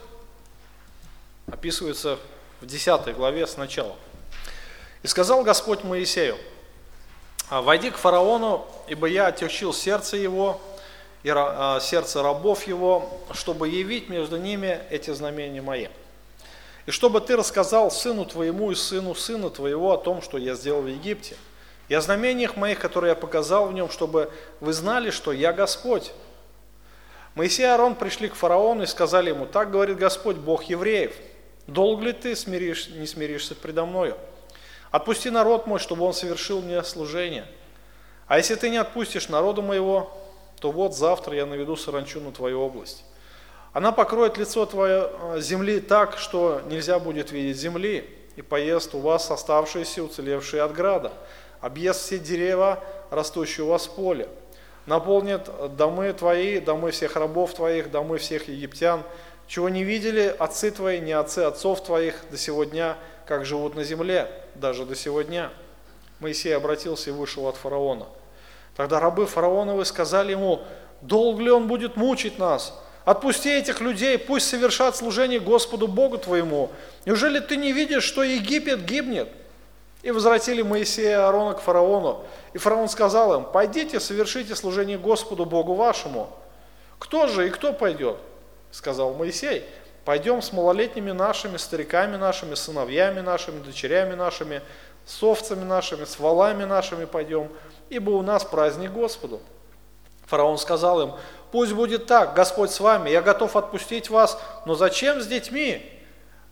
описывается 1.51 2.19
в 2.61 2.67
10 2.67 3.15
главе 3.17 3.47
сначала. 3.47 3.97
«И 5.03 5.09
сказал 5.09 5.43
Господь 5.43 5.83
Моисею, 5.83 6.37
«Войди 7.51 7.91
к 7.91 7.97
фараону, 7.97 8.67
ибо 8.89 9.09
я 9.09 9.27
отягчил 9.27 9.73
сердце 9.73 10.17
его 10.17 10.61
и 11.23 11.33
а, 11.35 11.81
сердце 11.81 12.23
рабов 12.23 12.67
его, 12.67 13.21
чтобы 13.33 13.69
явить 13.69 14.09
между 14.09 14.37
ними 14.37 14.81
эти 14.91 15.13
знамения 15.13 15.63
мои. 15.63 15.89
И 16.87 16.93
чтобы 16.93 17.21
ты 17.21 17.37
рассказал 17.37 17.91
сыну 17.91 18.25
твоему 18.25 18.71
и 18.71 18.77
сыну 18.77 19.15
сына 19.17 19.51
твоего 19.51 19.93
о 19.93 19.99
том, 19.99 20.23
что 20.23 20.39
я 20.39 20.55
сделал 20.55 20.83
в 20.83 20.87
Египте, 20.87 21.37
и 21.89 21.95
о 21.95 22.01
знамениях 22.01 22.57
моих, 22.57 22.79
которые 22.79 23.11
я 23.11 23.17
показал 23.17 23.67
в 23.67 23.73
нем, 23.73 23.91
чтобы 23.91 24.31
вы 24.61 24.73
знали, 24.73 25.11
что 25.11 25.33
я 25.33 25.53
Господь, 25.53 26.13
Моисей 27.37 27.65
и 27.65 27.67
Аарон 27.67 27.95
пришли 27.95 28.31
к 28.31 28.35
фараону 28.35 28.85
и 28.85 28.87
сказали 28.87 29.29
ему, 29.29 29.45
так 29.45 29.71
говорит 29.71 29.99
Господь, 29.99 30.37
Бог 30.37 30.65
евреев, 30.65 31.15
долго 31.67 32.07
ли 32.07 32.13
ты 32.15 32.35
смиришь, 32.35 32.89
не 32.89 33.07
смиришься 33.07 33.55
предо 33.55 33.85
мною? 33.85 34.17
Отпусти 34.91 35.29
народ 35.29 35.67
мой, 35.67 35.79
чтобы 35.79 36.07
он 36.07 36.15
совершил 36.15 36.63
мне 36.63 36.83
служение. 36.83 37.47
А 38.27 38.39
если 38.39 38.55
ты 38.55 38.71
не 38.71 38.79
отпустишь 38.79 39.29
народу 39.29 39.61
моего, 39.61 40.17
то 40.61 40.73
вот 40.73 40.97
завтра 40.97 41.37
я 41.37 41.45
наведу 41.45 41.77
саранчу 41.77 42.21
на 42.21 42.33
твою 42.33 42.63
область. 42.63 43.05
Она 43.75 43.93
покроет 43.93 44.39
лицо 44.39 44.65
твое 44.65 45.11
э, 45.13 45.41
земли 45.43 45.81
так, 45.81 46.17
что 46.17 46.63
нельзя 46.71 46.99
будет 46.99 47.33
видеть 47.33 47.59
земли, 47.59 48.09
и 48.37 48.41
поест 48.41 48.95
у 48.95 49.01
вас 49.01 49.31
оставшиеся, 49.31 50.03
уцелевшие 50.03 50.63
от 50.63 50.73
града, 50.73 51.13
объест 51.61 52.01
все 52.01 52.19
деревья, 52.19 52.83
растущие 53.11 53.67
у 53.67 53.69
вас 53.69 53.87
в 53.87 53.91
поле, 53.91 54.31
наполнит 54.87 55.49
домы 55.77 56.13
твои, 56.13 56.61
домы 56.61 56.91
всех 56.93 57.17
рабов 57.17 57.55
твоих, 57.55 57.91
домы 57.91 58.19
всех 58.19 58.49
египтян, 58.49 59.03
чего 59.47 59.69
не 59.69 59.85
видели 59.85 60.35
отцы 60.39 60.71
твои, 60.71 61.01
не 61.01 61.13
отцы 61.13 61.41
отцов 61.41 61.85
твоих 61.85 62.17
до 62.31 62.39
сего 62.39 62.65
дня, 62.65 62.97
как 63.27 63.45
живут 63.45 63.75
на 63.75 63.85
земле, 63.85 64.31
даже 64.55 64.85
до 64.85 64.95
сего 64.95 65.23
дня. 65.23 65.51
Моисей 66.21 66.57
обратился 66.57 67.11
и 67.11 67.13
вышел 67.13 67.47
от 67.47 67.57
фараона. 67.57 68.07
Тогда 68.77 69.01
рабы 69.01 69.27
фараоновы 69.27 69.85
сказали 69.85 70.33
ему, 70.33 70.63
долго 71.01 71.43
ли 71.43 71.51
он 71.51 71.67
будет 71.69 71.97
мучить 71.97 72.39
нас? 72.39 72.79
Отпусти 73.05 73.51
этих 73.51 73.81
людей, 73.81 74.19
пусть 74.19 74.49
совершат 74.49 74.97
служение 74.97 75.39
Господу 75.39 75.87
Богу 75.87 76.19
твоему. 76.19 76.71
Неужели 77.05 77.39
ты 77.39 77.57
не 77.57 77.73
видишь, 77.73 78.03
что 78.03 78.23
Египет 78.23 78.85
гибнет? 78.85 79.29
И 80.07 80.11
возвратили 80.13 80.63
Моисея 80.63 81.11
и 81.11 81.15
Аарона 81.15 81.55
к 81.55 81.61
фараону. 81.61 82.25
И 82.53 82.59
фараон 82.59 82.89
сказал 82.89 83.35
им, 83.35 83.45
пойдите, 83.45 83.99
совершите 83.99 84.55
служение 84.55 84.99
Господу 84.99 85.45
Богу 85.47 85.75
вашему. 85.75 86.31
Кто 87.01 87.27
же 87.27 87.49
и 87.49 87.51
кто 87.51 87.73
пойдет? 87.73 88.17
Сказал 88.71 89.15
Моисей, 89.15 89.65
пойдем 90.05 90.43
с 90.43 90.53
малолетними 90.53 91.11
нашими, 91.11 91.57
стариками 91.57 92.15
нашими, 92.15 92.55
сыновьями 92.55 93.19
нашими, 93.19 93.59
дочерями 93.59 94.15
нашими, 94.15 94.63
с 95.05 95.21
овцами 95.25 95.65
нашими, 95.65 96.05
с 96.05 96.21
валами 96.21 96.63
нашими 96.63 97.05
пойдем, 97.05 97.51
ибо 97.89 98.11
у 98.11 98.23
нас 98.23 98.45
праздник 98.45 98.93
Господу. 98.93 99.41
Фараон 100.27 100.59
сказал 100.59 101.03
им, 101.03 101.15
пусть 101.51 101.73
будет 101.73 102.07
так, 102.07 102.33
Господь 102.33 102.71
с 102.71 102.79
вами, 102.79 103.11
я 103.11 103.23
готов 103.23 103.57
отпустить 103.57 104.09
вас, 104.09 104.41
но 104.67 104.77
зачем 104.77 105.21
с 105.21 105.27
детьми? 105.27 106.01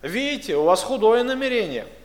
Видите, 0.02 0.56
у 0.56 0.64
вас 0.64 0.82
худое 0.82 1.22
намерение– 1.22 1.86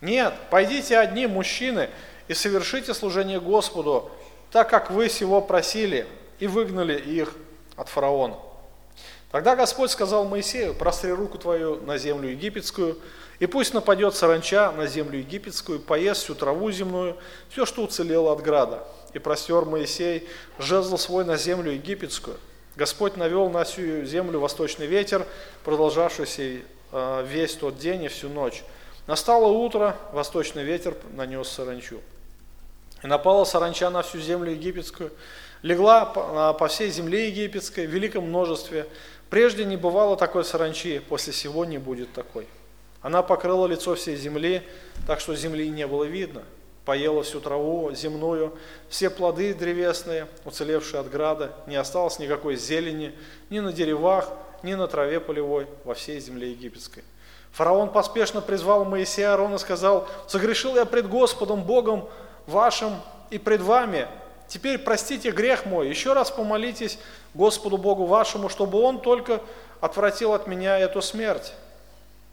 нет, 0.00 0.34
пойдите 0.50 0.98
одни, 0.98 1.26
мужчины, 1.26 1.90
и 2.28 2.34
совершите 2.34 2.94
служение 2.94 3.40
Господу, 3.40 4.10
так 4.50 4.68
как 4.68 4.90
вы 4.90 5.08
сего 5.08 5.40
просили, 5.40 6.06
и 6.38 6.46
выгнали 6.46 6.98
их 6.98 7.32
от 7.76 7.88
фараона. 7.88 8.36
Тогда 9.30 9.56
Господь 9.56 9.90
сказал 9.90 10.24
Моисею, 10.24 10.74
простри 10.74 11.12
руку 11.12 11.38
твою 11.38 11.80
на 11.82 11.98
землю 11.98 12.30
египетскую, 12.30 12.98
и 13.38 13.46
пусть 13.46 13.74
нападет 13.74 14.14
саранча 14.14 14.72
на 14.72 14.86
землю 14.86 15.18
египетскую, 15.18 15.80
поест 15.80 16.22
всю 16.22 16.34
траву 16.34 16.70
земную, 16.70 17.16
все, 17.50 17.66
что 17.66 17.82
уцелело 17.82 18.32
от 18.32 18.42
града. 18.42 18.86
И 19.12 19.18
простер 19.18 19.64
Моисей 19.64 20.28
жезл 20.58 20.96
свой 20.96 21.24
на 21.24 21.36
землю 21.36 21.72
египетскую. 21.72 22.38
Господь 22.76 23.16
навел 23.16 23.50
на 23.50 23.64
всю 23.64 24.04
землю 24.04 24.40
восточный 24.40 24.86
ветер, 24.86 25.26
продолжавшийся 25.64 26.60
э, 26.92 27.26
весь 27.26 27.54
тот 27.54 27.78
день 27.78 28.04
и 28.04 28.08
всю 28.08 28.28
ночь. 28.28 28.62
Настало 29.06 29.46
утро, 29.46 29.96
восточный 30.10 30.64
ветер 30.64 30.96
нанес 31.12 31.46
саранчу. 31.48 32.00
И 33.04 33.06
напала 33.06 33.44
саранча 33.44 33.88
на 33.88 34.02
всю 34.02 34.18
землю 34.18 34.50
египетскую, 34.50 35.12
легла 35.62 36.12
а, 36.16 36.52
по 36.54 36.66
всей 36.66 36.90
земле 36.90 37.28
египетской 37.28 37.86
в 37.86 37.90
великом 37.90 38.24
множестве. 38.24 38.88
Прежде 39.30 39.64
не 39.64 39.76
бывало 39.76 40.16
такой 40.16 40.44
саранчи, 40.44 40.98
после 40.98 41.32
сего 41.32 41.64
не 41.64 41.78
будет 41.78 42.12
такой. 42.14 42.48
Она 43.00 43.22
покрыла 43.22 43.68
лицо 43.68 43.94
всей 43.94 44.16
земли, 44.16 44.62
так 45.06 45.20
что 45.20 45.36
земли 45.36 45.68
не 45.68 45.86
было 45.86 46.02
видно. 46.02 46.42
Поела 46.84 47.22
всю 47.22 47.40
траву 47.40 47.92
земную, 47.94 48.58
все 48.88 49.08
плоды 49.08 49.54
древесные, 49.54 50.26
уцелевшие 50.44 51.00
от 51.00 51.10
града, 51.10 51.52
не 51.68 51.76
осталось 51.76 52.18
никакой 52.18 52.56
зелени 52.56 53.12
ни 53.50 53.60
на 53.60 53.72
деревах, 53.72 54.32
ни 54.64 54.74
на 54.74 54.88
траве 54.88 55.20
полевой 55.20 55.68
во 55.84 55.94
всей 55.94 56.18
земле 56.18 56.50
египетской. 56.50 57.04
Фараон 57.56 57.88
поспешно 57.88 58.42
призвал 58.42 58.84
Моисея 58.84 59.30
Аарона 59.30 59.54
и 59.54 59.58
сказал, 59.58 60.06
«Согрешил 60.26 60.76
я 60.76 60.84
пред 60.84 61.08
Господом 61.08 61.62
Богом 61.62 62.06
вашим 62.46 63.00
и 63.30 63.38
пред 63.38 63.62
вами. 63.62 64.08
Теперь 64.46 64.76
простите 64.76 65.30
грех 65.30 65.64
мой, 65.64 65.88
еще 65.88 66.12
раз 66.12 66.30
помолитесь 66.30 66.98
Господу 67.32 67.78
Богу 67.78 68.04
вашему, 68.04 68.50
чтобы 68.50 68.82
Он 68.82 69.00
только 69.00 69.40
отвратил 69.80 70.34
от 70.34 70.46
меня 70.46 70.78
эту 70.78 71.00
смерть». 71.00 71.54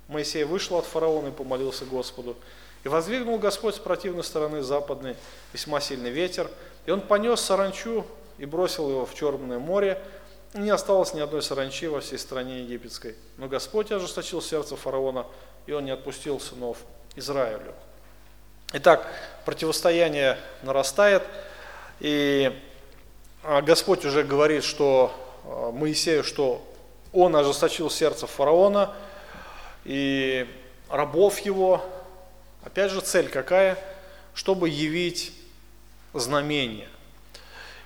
Моисей 0.09 0.43
вышел 0.43 0.77
от 0.77 0.83
фараона 0.83 1.29
и 1.29 1.31
помолился 1.31 1.85
Господу. 1.85 2.35
И 2.83 2.89
воздвигнул 2.89 3.39
Господь 3.39 3.75
с 3.75 3.79
противной 3.79 4.25
стороны 4.25 4.61
западной 4.61 5.15
весьма 5.53 5.79
сильный 5.79 6.09
ветер, 6.09 6.49
и 6.85 6.91
он 6.91 6.99
понес 6.99 7.39
саранчу 7.39 8.05
и 8.37 8.45
бросил 8.45 8.89
его 8.89 9.05
в 9.05 9.15
Черное 9.15 9.57
море, 9.57 10.01
не 10.53 10.69
осталось 10.69 11.13
ни 11.13 11.19
одной 11.19 11.41
саранчи 11.41 11.87
во 11.87 12.01
всей 12.01 12.17
стране 12.17 12.61
египетской. 12.61 13.15
Но 13.37 13.47
Господь 13.47 13.91
ожесточил 13.91 14.41
сердце 14.41 14.75
фараона, 14.75 15.25
и 15.65 15.71
он 15.71 15.85
не 15.85 15.91
отпустил 15.91 16.39
сынов 16.39 16.77
Израилю. 17.15 17.73
Итак, 18.73 19.07
противостояние 19.45 20.37
нарастает, 20.61 21.23
и 21.99 22.51
а, 23.43 23.61
Господь 23.61 24.05
уже 24.05 24.23
говорит, 24.23 24.63
что 24.63 25.11
а, 25.45 25.71
Моисею, 25.71 26.23
что 26.23 26.63
он 27.11 27.35
ожесточил 27.35 27.89
сердце 27.89 28.25
фараона 28.27 28.95
и 29.85 30.47
рабов 30.89 31.39
его. 31.39 31.83
Опять 32.63 32.91
же, 32.91 33.01
цель 33.01 33.29
какая? 33.29 33.77
Чтобы 34.33 34.69
явить 34.69 35.33
знамения. 36.13 36.87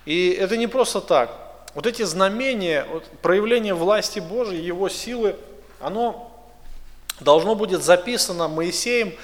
И 0.04 0.30
это 0.30 0.56
не 0.56 0.66
просто 0.66 1.00
так. 1.00 1.47
Вот 1.74 1.86
эти 1.86 2.02
знамения, 2.02 2.86
вот 2.90 3.04
проявление 3.22 3.74
власти 3.74 4.20
Божьей, 4.20 4.60
Его 4.60 4.88
силы, 4.88 5.36
оно 5.80 6.32
должно 7.20 7.54
будет 7.54 7.82
записано 7.82 8.48
Моисеем, 8.48 9.14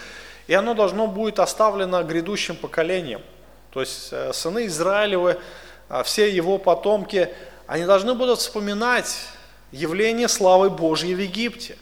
и 0.47 0.55
оно 0.55 0.75
должно 0.75 1.07
будет 1.07 1.39
оставлено 1.39 2.03
грядущим 2.03 2.57
поколениям. 2.57 3.23
То 3.71 3.81
есть 3.81 4.09
э, 4.13 4.33
сыны 4.33 4.67
Израилевы, 4.67 5.39
а 5.89 6.03
все 6.03 6.31
его 6.31 6.59
потомки, 6.59 7.31
они 7.67 7.85
должны 7.85 8.15
будут 8.15 8.39
вспоминать 8.39 9.17
явление 9.73 10.29
славы 10.29 10.71
Божьей 10.71 11.15
в 11.15 11.19
Египте. 11.19 11.77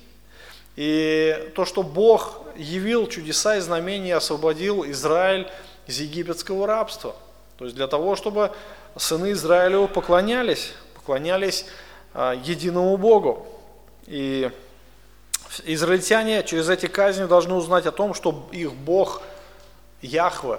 И 0.77 1.53
то, 1.55 1.65
что 1.65 1.83
Бог 1.83 2.41
явил 2.57 3.07
чудеса 3.09 3.57
и 3.57 3.61
знамения, 3.61 4.17
освободил 4.17 4.85
Израиль 4.91 5.49
из 5.87 6.01
египетского 6.01 6.67
рабства. 6.67 7.15
То 7.59 7.65
есть 7.65 7.77
для 7.77 7.87
того, 7.87 8.17
чтобы 8.17 8.53
сыны 8.97 9.33
Израилева 9.33 9.87
поклонялись, 9.87 10.73
поклонялись 10.95 11.67
а, 12.15 12.35
единому 12.35 12.97
Богу. 12.97 13.47
И 14.07 14.51
израильтяне 15.65 16.43
через 16.45 16.69
эти 16.69 16.87
казни 16.87 17.25
должны 17.25 17.55
узнать 17.55 17.87
о 17.87 17.93
том, 17.93 18.15
что 18.15 18.49
их 18.53 18.73
Бог 18.73 19.23
Яхве, 20.01 20.59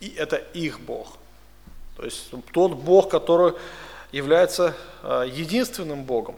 и 0.00 0.08
это 0.16 0.36
их 0.36 0.80
Бог. 0.80 1.16
То 1.96 2.04
есть 2.04 2.30
тот 2.52 2.72
Бог, 2.72 3.10
который 3.10 3.54
является 4.10 4.74
а, 5.02 5.24
единственным 5.24 6.04
Богом. 6.04 6.36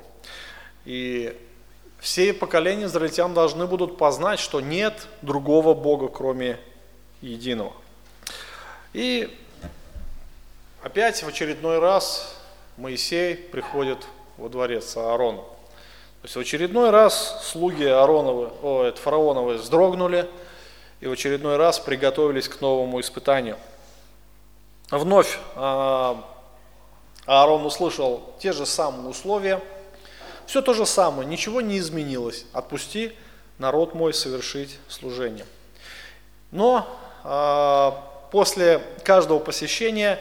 И 0.84 1.36
все 1.98 2.34
поколения 2.34 2.84
израильтян 2.84 3.32
должны 3.32 3.66
будут 3.66 3.96
познать, 3.96 4.38
что 4.38 4.60
нет 4.60 5.08
другого 5.22 5.72
Бога, 5.72 6.08
кроме 6.08 6.58
единого. 7.22 7.72
И 8.92 9.34
опять 10.84 11.22
в 11.22 11.28
очередной 11.28 11.78
раз 11.78 12.36
Моисей 12.76 13.36
приходит 13.36 14.06
во 14.36 14.50
дворец 14.50 14.94
Аарона. 14.98 15.40
То 15.40 16.24
есть 16.24 16.36
в 16.36 16.40
очередной 16.40 16.90
раз 16.90 17.42
слуги 17.42 17.84
Аароновы, 17.84 18.50
о, 18.62 18.84
это 18.84 19.00
фараоновы 19.00 19.54
вздрогнули 19.54 20.28
и 21.00 21.06
в 21.06 21.12
очередной 21.12 21.56
раз 21.56 21.80
приготовились 21.80 22.50
к 22.50 22.60
новому 22.60 23.00
испытанию. 23.00 23.56
Вновь 24.90 25.38
а, 25.56 26.22
Аарон 27.24 27.64
услышал 27.64 28.34
те 28.38 28.52
же 28.52 28.66
самые 28.66 29.08
условия, 29.08 29.62
все 30.44 30.60
то 30.60 30.74
же 30.74 30.84
самое, 30.84 31.26
ничего 31.26 31.62
не 31.62 31.78
изменилось. 31.78 32.44
Отпусти 32.52 33.14
народ 33.56 33.94
мой 33.94 34.12
совершить 34.12 34.78
служение. 34.88 35.46
Но 36.50 36.86
э, 37.24 38.30
после 38.30 38.82
каждого 39.02 39.38
посещения 39.38 40.20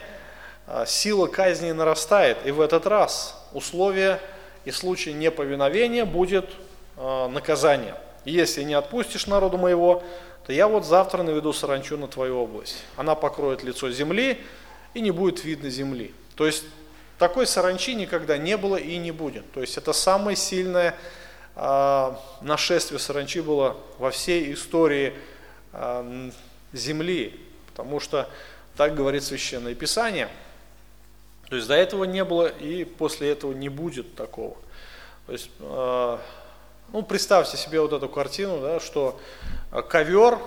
сила 0.85 1.27
казни 1.27 1.71
нарастает, 1.71 2.37
и 2.45 2.51
в 2.51 2.61
этот 2.61 2.87
раз 2.87 3.41
условие 3.53 4.19
и 4.65 4.71
случай 4.71 5.13
неповиновения 5.13 6.05
будет 6.05 6.49
э, 6.97 7.27
наказание. 7.27 7.95
Если 8.25 8.63
не 8.63 8.73
отпустишь 8.73 9.27
народу 9.27 9.57
моего, 9.57 10.03
то 10.45 10.53
я 10.53 10.67
вот 10.67 10.85
завтра 10.85 11.23
наведу 11.23 11.51
саранчу 11.51 11.97
на 11.97 12.07
твою 12.07 12.39
область. 12.39 12.83
Она 12.95 13.15
покроет 13.15 13.63
лицо 13.63 13.91
земли, 13.91 14.41
и 14.93 15.01
не 15.01 15.11
будет 15.11 15.43
видно 15.43 15.69
земли. 15.69 16.13
То 16.35 16.45
есть 16.45 16.63
такой 17.17 17.47
саранчи 17.47 17.95
никогда 17.95 18.37
не 18.37 18.57
было 18.57 18.77
и 18.77 18.97
не 18.97 19.11
будет. 19.11 19.51
То 19.51 19.61
есть 19.61 19.77
это 19.77 19.91
самое 19.91 20.37
сильное 20.37 20.95
э, 21.55 22.13
нашествие 22.41 22.99
саранчи 22.99 23.41
было 23.41 23.77
во 23.97 24.11
всей 24.11 24.53
истории 24.53 25.13
Земли, 26.71 27.39
потому 27.67 27.99
что 27.99 28.29
так 28.77 28.95
говорит 28.95 29.23
Священное 29.23 29.73
Писание. 29.73 30.29
То 31.53 31.57
есть 31.57 31.67
до 31.67 31.75
этого 31.75 32.05
не 32.05 32.23
было 32.23 32.47
и 32.47 32.83
после 32.83 33.29
этого 33.29 33.53
не 33.53 33.69
будет 33.69 34.15
такого. 34.15 34.57
То 35.27 35.33
есть, 35.33 35.51
э, 35.59 36.17
ну, 36.91 37.03
представьте 37.03 37.57
себе 37.57 37.79
вот 37.79 37.93
эту 37.93 38.09
картину, 38.09 38.59
да, 38.59 38.79
что 38.79 39.19
ковер, 39.87 40.39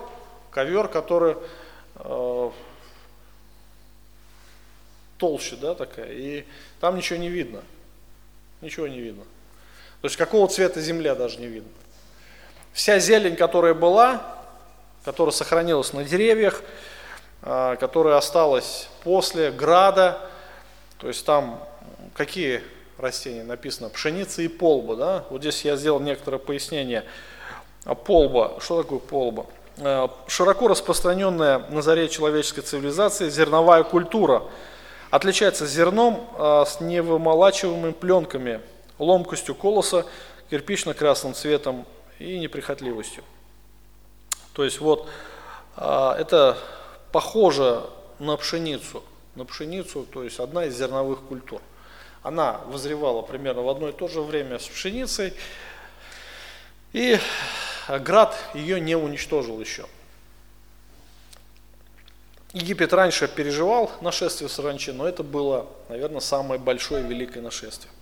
ковер, 0.50 0.88
который 0.88 1.36
э, 1.94 2.50
толще, 5.16 5.54
да, 5.54 5.76
такая, 5.76 6.10
и 6.10 6.44
там 6.80 6.96
ничего 6.96 7.20
не 7.20 7.28
видно. 7.28 7.62
Ничего 8.60 8.88
не 8.88 8.98
видно. 8.98 9.22
То 10.00 10.06
есть 10.08 10.16
какого 10.16 10.48
цвета 10.48 10.80
земля 10.80 11.14
даже 11.14 11.38
не 11.38 11.46
видно. 11.46 11.70
Вся 12.72 12.98
зелень, 12.98 13.36
которая 13.36 13.74
была, 13.74 14.40
которая 15.04 15.32
сохранилась 15.32 15.92
на 15.92 16.02
деревьях, 16.02 16.62
а, 17.42 17.76
которая 17.76 18.16
осталась 18.16 18.88
после 19.04 19.52
града, 19.52 20.32
то 20.98 21.08
есть 21.08 21.24
там 21.24 21.62
какие 22.14 22.62
растения 22.98 23.44
написано? 23.44 23.88
Пшеница 23.88 24.42
и 24.42 24.48
полба, 24.48 24.96
да? 24.96 25.24
Вот 25.30 25.40
здесь 25.40 25.64
я 25.64 25.76
сделал 25.76 26.00
некоторое 26.00 26.38
пояснение. 26.38 27.04
А 27.84 27.94
полба, 27.94 28.58
что 28.60 28.82
такое 28.82 28.98
полба? 28.98 29.46
А, 29.78 30.10
широко 30.26 30.68
распространенная 30.68 31.58
на 31.70 31.82
заре 31.82 32.08
человеческой 32.08 32.62
цивилизации 32.62 33.28
зерновая 33.28 33.82
культура– 33.82 34.42
Отличается 35.10 35.66
зерном 35.66 36.28
а, 36.36 36.64
с 36.64 36.80
невымолачиваемыми 36.80 37.92
пленками, 37.92 38.60
ломкостью 38.98 39.54
колоса, 39.54 40.04
кирпично-красным 40.50 41.32
цветом 41.32 41.86
и 42.18 42.38
неприхотливостью. 42.38 43.22
То 44.52 44.64
есть 44.64 44.80
вот 44.80 45.08
а, 45.76 46.16
это 46.18 46.58
похоже 47.12 47.84
на 48.18 48.36
пшеницу, 48.36 49.02
на 49.36 49.44
пшеницу, 49.44 50.04
то 50.04 50.24
есть 50.24 50.40
одна 50.40 50.64
из 50.64 50.76
зерновых 50.76 51.20
культур. 51.22 51.60
Она 52.22 52.60
возревала 52.66 53.22
примерно 53.22 53.62
в 53.62 53.68
одно 53.68 53.88
и 53.88 53.92
то 53.92 54.08
же 54.08 54.20
время 54.20 54.58
с 54.58 54.66
пшеницей, 54.66 55.32
и 56.92 57.18
град 58.00 58.34
ее 58.54 58.80
не 58.80 58.96
уничтожил 58.96 59.60
еще. 59.60 59.86
Египет 62.52 62.92
раньше 62.92 63.28
переживал 63.28 63.90
нашествие 64.00 64.48
саранчи, 64.48 64.90
но 64.90 65.06
это 65.06 65.22
было, 65.22 65.66
наверное, 65.88 66.20
самое 66.20 66.58
большое 66.58 67.02
великое 67.02 67.42
нашествие. 67.42 67.92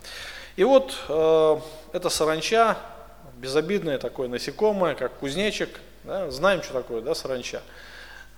И 0.54 0.62
вот 0.62 0.96
э, 1.08 1.56
эта 1.92 2.08
саранча, 2.08 2.78
безобидное 3.36 3.98
такое 3.98 4.28
насекомое, 4.28 4.94
как 4.94 5.18
кузнечик, 5.18 5.80
да, 6.04 6.30
знаем, 6.30 6.62
что 6.62 6.74
такое, 6.74 7.02
да, 7.02 7.16
саранча. 7.16 7.62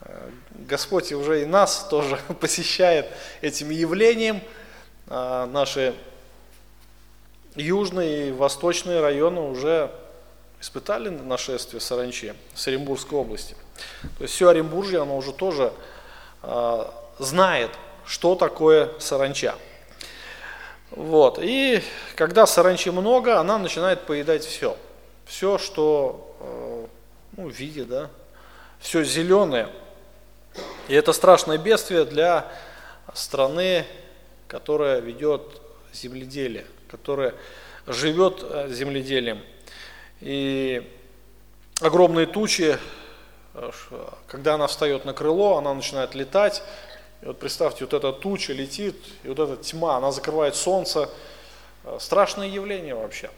Э, 0.00 0.30
Господь 0.50 1.12
уже 1.12 1.42
и 1.42 1.44
нас 1.44 1.86
тоже 1.88 2.18
посещает 2.40 3.06
этим 3.40 3.70
явлением. 3.70 4.40
Э, 5.08 5.46
наши 5.46 5.94
южные 7.54 8.28
и 8.28 8.32
восточные 8.32 9.00
районы 9.00 9.40
уже 9.40 9.90
испытали 10.60 11.08
нашествие 11.08 11.80
саранчи 11.80 12.34
с 12.54 12.66
Оренбургской 12.68 13.18
области. 13.18 13.54
То 14.18 14.22
есть 14.22 14.34
все 14.34 14.48
Оренбуржье, 14.48 15.02
оно 15.02 15.16
уже 15.16 15.32
тоже 15.32 15.72
Э, 16.46 16.86
знает, 17.18 17.70
что 18.04 18.36
такое 18.36 18.90
саранча. 19.00 19.56
Вот. 20.90 21.38
И 21.40 21.82
когда 22.14 22.46
саранчи 22.46 22.90
много, 22.90 23.40
она 23.40 23.58
начинает 23.58 24.02
поедать 24.06 24.44
все. 24.44 24.76
Все, 25.24 25.58
что 25.58 26.36
э, 26.40 26.86
ну, 27.36 27.48
видит, 27.48 27.88
да, 27.88 28.10
все 28.78 29.02
зеленое. 29.02 29.68
И 30.88 30.94
это 30.94 31.12
страшное 31.12 31.58
бедствие 31.58 32.04
для 32.04 32.50
страны, 33.14 33.84
которая 34.48 35.00
ведет 35.00 35.42
земледелие, 35.92 36.66
которая 36.88 37.34
живет 37.86 38.42
э, 38.42 38.68
земледелием. 38.70 39.42
И 40.20 40.90
огромные 41.80 42.26
тучи 42.26 42.78
когда 44.26 44.54
она 44.54 44.66
встает 44.66 45.04
на 45.04 45.14
крыло, 45.14 45.56
она 45.56 45.72
начинает 45.72 46.14
летать. 46.14 46.62
И 47.22 47.26
вот 47.26 47.38
представьте, 47.38 47.84
вот 47.84 47.94
эта 47.94 48.12
туча 48.12 48.52
летит, 48.52 48.96
и 49.22 49.28
вот 49.28 49.38
эта 49.38 49.56
тьма, 49.56 49.96
она 49.96 50.12
закрывает 50.12 50.54
солнце. 50.54 51.08
Э, 51.84 51.96
страшное 51.98 52.48
явление 52.48 52.94
вообще. 52.94 53.30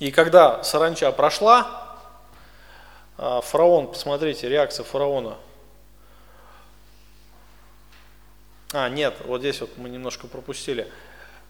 И 0.00 0.10
когда 0.10 0.64
саранча 0.64 1.12
прошла, 1.12 1.96
э, 3.18 3.40
фараон, 3.44 3.88
посмотрите, 3.88 4.48
реакция 4.48 4.84
фараона. 4.84 5.36
А, 8.72 8.88
нет, 8.88 9.14
вот 9.26 9.40
здесь 9.40 9.60
вот 9.60 9.70
мы 9.76 9.90
немножко 9.90 10.26
пропустили. 10.26 10.88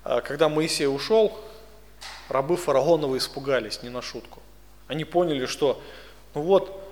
А, 0.02 0.20
когда 0.20 0.48
Моисей 0.48 0.86
ушел, 0.86 1.38
рабы 2.28 2.56
фараоновы 2.56 3.18
испугались, 3.18 3.82
не 3.82 3.90
на 3.90 4.02
шутку. 4.02 4.42
Они 4.88 5.04
поняли, 5.04 5.46
что 5.46 5.80
ну 6.34 6.42
вот, 6.42 6.82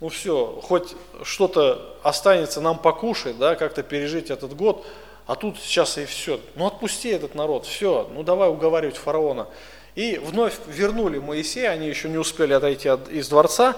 ну 0.00 0.08
все, 0.08 0.60
хоть 0.62 0.94
что-то 1.24 1.98
останется 2.02 2.60
нам 2.60 2.78
покушать, 2.78 3.38
да, 3.38 3.56
как-то 3.56 3.82
пережить 3.82 4.30
этот 4.30 4.54
год, 4.54 4.86
а 5.26 5.34
тут 5.34 5.58
сейчас 5.58 5.98
и 5.98 6.04
все. 6.04 6.40
Ну 6.54 6.66
отпусти 6.66 7.08
этот 7.08 7.34
народ, 7.34 7.66
все, 7.66 8.08
ну 8.12 8.22
давай 8.22 8.48
уговаривать 8.48 8.96
фараона. 8.96 9.48
И 9.96 10.18
вновь 10.18 10.58
вернули 10.66 11.18
Моисея, 11.18 11.70
они 11.70 11.88
еще 11.88 12.08
не 12.08 12.18
успели 12.18 12.52
отойти 12.52 12.88
от, 12.88 13.08
из 13.08 13.28
дворца, 13.28 13.76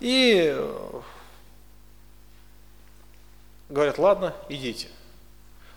и 0.00 0.50
э, 0.52 1.00
говорят, 3.68 3.98
ладно, 3.98 4.34
идите. 4.48 4.88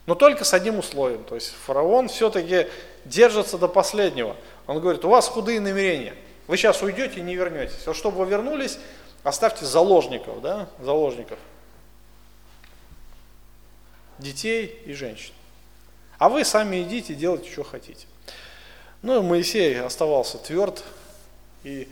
Но 0.05 0.13
только 0.15 0.43
с 0.43 0.53
одним 0.53 0.79
условием, 0.79 1.23
то 1.23 1.35
есть 1.35 1.53
фараон 1.65 2.09
все-таки 2.09 2.67
держится 3.05 3.57
до 3.57 3.67
последнего. 3.67 4.35
Он 4.67 4.79
говорит, 4.79 5.03
у 5.03 5.09
вас 5.09 5.27
худые 5.27 5.59
намерения, 5.59 6.13
вы 6.47 6.57
сейчас 6.57 6.81
уйдете 6.81 7.19
и 7.19 7.23
не 7.23 7.35
вернетесь. 7.35 7.85
Вот 7.87 7.95
чтобы 7.95 8.19
вы 8.19 8.25
вернулись, 8.27 8.77
оставьте 9.23 9.65
заложников, 9.65 10.41
да, 10.41 10.69
заложников, 10.79 11.39
детей 14.19 14.79
и 14.85 14.93
женщин. 14.93 15.33
А 16.19 16.29
вы 16.29 16.45
сами 16.45 16.83
идите, 16.83 17.15
делайте, 17.15 17.51
что 17.51 17.63
хотите. 17.63 18.05
Ну 19.01 19.21
Моисей 19.23 19.79
оставался 19.81 20.37
тверд, 20.37 20.83
и 21.63 21.89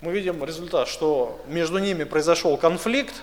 мы 0.00 0.12
видим 0.12 0.42
результат, 0.44 0.88
что 0.88 1.40
между 1.46 1.78
ними 1.78 2.04
произошел 2.04 2.56
конфликт, 2.56 3.14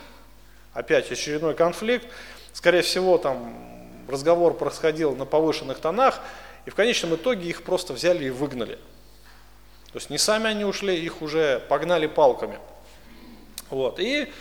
опять 0.74 1.12
очередной 1.12 1.56
конфликт, 1.56 2.08
скорее 2.52 2.82
всего 2.82 3.18
там 3.18 3.73
разговор 4.08 4.54
происходил 4.54 5.16
на 5.16 5.26
повышенных 5.26 5.80
тонах, 5.80 6.20
и 6.66 6.70
в 6.70 6.76
конечном 6.76 7.16
итоге 7.16 7.50
их 7.50 7.64
просто 7.64 7.94
взяли 7.94 8.26
и 8.26 8.30
выгнали. 8.30 8.76
То 9.92 10.00
есть 10.00 10.10
не 10.10 10.18
сами 10.18 10.50
они 10.50 10.66
ушли, 10.66 10.98
их 11.00 11.22
уже 11.22 11.60
погнали 11.70 12.08
палками. 12.08 12.58
Вот. 13.70 14.00
И 14.00 14.32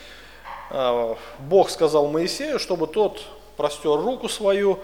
э, 0.71 1.15
Бог 1.41 1.71
сказал 1.71 2.09
Моисею, 2.09 2.59
чтобы 2.59 2.87
тот 2.87 3.23
простер 3.57 3.93
руку 3.93 4.29
свою 4.29 4.79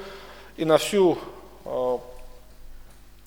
и 0.56 0.64
на 0.64 0.76
всю 0.78 1.18
э, 1.64 1.98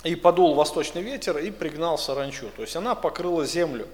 и 0.04 0.16
подул 0.16 0.54
восточный 0.54 1.02
ветер 1.02 1.38
и 1.38 1.52
пригнал 1.52 1.97
саранчу. 1.97 2.49
То 2.56 2.62
есть 2.62 2.76
она 2.76 2.95
покрыла 2.95 3.45
землю, 3.45 3.88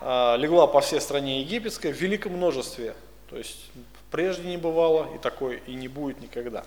э, 0.00 0.36
легла 0.36 0.66
по 0.66 0.80
всей 0.80 1.00
стране 1.00 1.40
египетской 1.40 1.92
в 1.92 1.96
великом 1.96 2.32
множестве. 2.32 2.94
То 3.30 3.36
есть 3.36 3.70
прежде 4.10 4.48
не 4.48 4.56
бывало 4.56 5.14
и 5.14 5.18
такое 5.18 5.58
и 5.66 5.74
не 5.74 5.88
будет 5.88 6.20
никогда. 6.20 6.64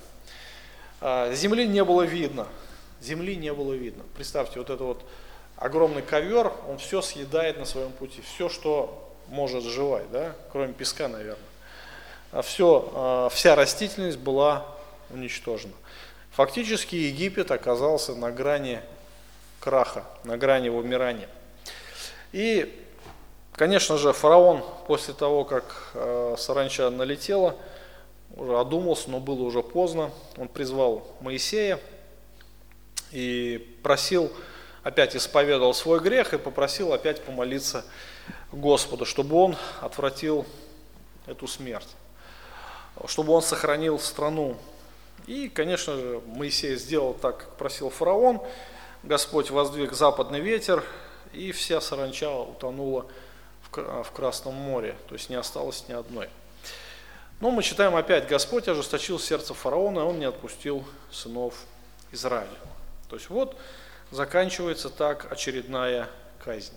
Э, 1.01 1.33
земли 1.33 1.67
не 1.67 1.83
было 1.83 2.03
видно. 2.03 2.47
Земли 3.01 3.35
не 3.35 3.53
было 3.53 3.73
видно. 3.73 4.03
Представьте, 4.15 4.59
вот 4.59 4.69
это 4.69 4.83
вот 4.83 5.03
огромный 5.57 6.01
ковер, 6.01 6.51
он 6.67 6.77
все 6.77 7.01
съедает 7.01 7.57
на 7.57 7.65
своем 7.65 7.91
пути. 7.91 8.21
Все, 8.21 8.49
что 8.49 9.11
может 9.27 9.63
жевать, 9.63 10.09
да, 10.11 10.35
кроме 10.51 10.73
песка, 10.73 11.07
наверное. 11.07 11.37
А 12.31 12.41
все, 12.41 12.91
а, 12.93 13.29
вся 13.29 13.55
растительность 13.55 14.17
была 14.17 14.65
уничтожена. 15.09 15.73
Фактически 16.31 16.95
Египет 16.95 17.51
оказался 17.51 18.15
на 18.15 18.31
грани 18.31 18.81
краха, 19.59 20.05
на 20.23 20.37
грани 20.37 20.69
вымирания. 20.69 21.27
И, 22.31 22.80
конечно 23.53 23.97
же, 23.97 24.13
фараон 24.13 24.63
после 24.87 25.13
того, 25.13 25.45
как 25.45 25.91
а, 25.93 26.35
саранча 26.37 26.89
налетела, 26.89 27.55
уже 28.35 28.57
одумался, 28.59 29.09
но 29.09 29.19
было 29.19 29.43
уже 29.43 29.61
поздно. 29.61 30.11
Он 30.37 30.47
призвал 30.47 31.07
Моисея 31.19 31.79
и 33.11 33.77
просил, 33.83 34.31
опять 34.83 35.15
исповедовал 35.15 35.73
свой 35.73 35.99
грех 35.99 36.33
и 36.33 36.37
попросил 36.37 36.93
опять 36.93 37.21
помолиться 37.21 37.85
Господу, 38.51 39.05
чтобы 39.05 39.35
Он 39.35 39.55
отвратил 39.81 40.45
эту 41.25 41.47
смерть, 41.47 41.89
чтобы 43.05 43.33
Он 43.33 43.41
сохранил 43.41 43.99
страну. 43.99 44.55
И, 45.27 45.49
конечно 45.49 45.95
же, 45.95 46.21
Моисей 46.25 46.75
сделал 46.77 47.13
так, 47.13 47.37
как 47.39 47.55
просил 47.57 47.89
фараон. 47.89 48.41
Господь 49.03 49.49
воздвиг 49.49 49.93
западный 49.93 50.39
ветер, 50.39 50.83
и 51.33 51.51
вся 51.51 51.81
саранча 51.81 52.29
утонула 52.29 53.03
в 53.03 53.07
Красном 54.13 54.53
море, 54.55 54.95
то 55.07 55.15
есть 55.15 55.29
не 55.29 55.35
осталось 55.35 55.85
ни 55.87 55.93
одной. 55.93 56.29
Но 57.39 57.49
мы 57.49 57.63
читаем 57.63 57.95
опять, 57.95 58.27
Господь 58.27 58.67
ожесточил 58.67 59.19
сердце 59.19 59.53
фараона, 59.53 59.99
и 59.99 60.03
он 60.03 60.19
не 60.19 60.25
отпустил 60.25 60.85
сынов 61.09 61.55
Израиля. 62.11 62.47
То 63.09 63.15
есть 63.15 63.29
вот 63.29 63.57
заканчивается 64.11 64.89
так 64.89 65.31
очередная 65.31 66.07
казнь. 66.43 66.73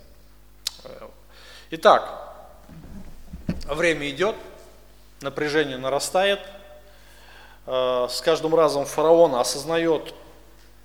Итак, 1.70 2.34
время 3.66 4.08
идет, 4.10 4.36
напряжение 5.20 5.76
нарастает. 5.76 6.40
Э, 7.66 8.06
с 8.10 8.20
каждым 8.20 8.54
разом 8.54 8.84
фараон 8.84 9.34
осознает 9.34 10.14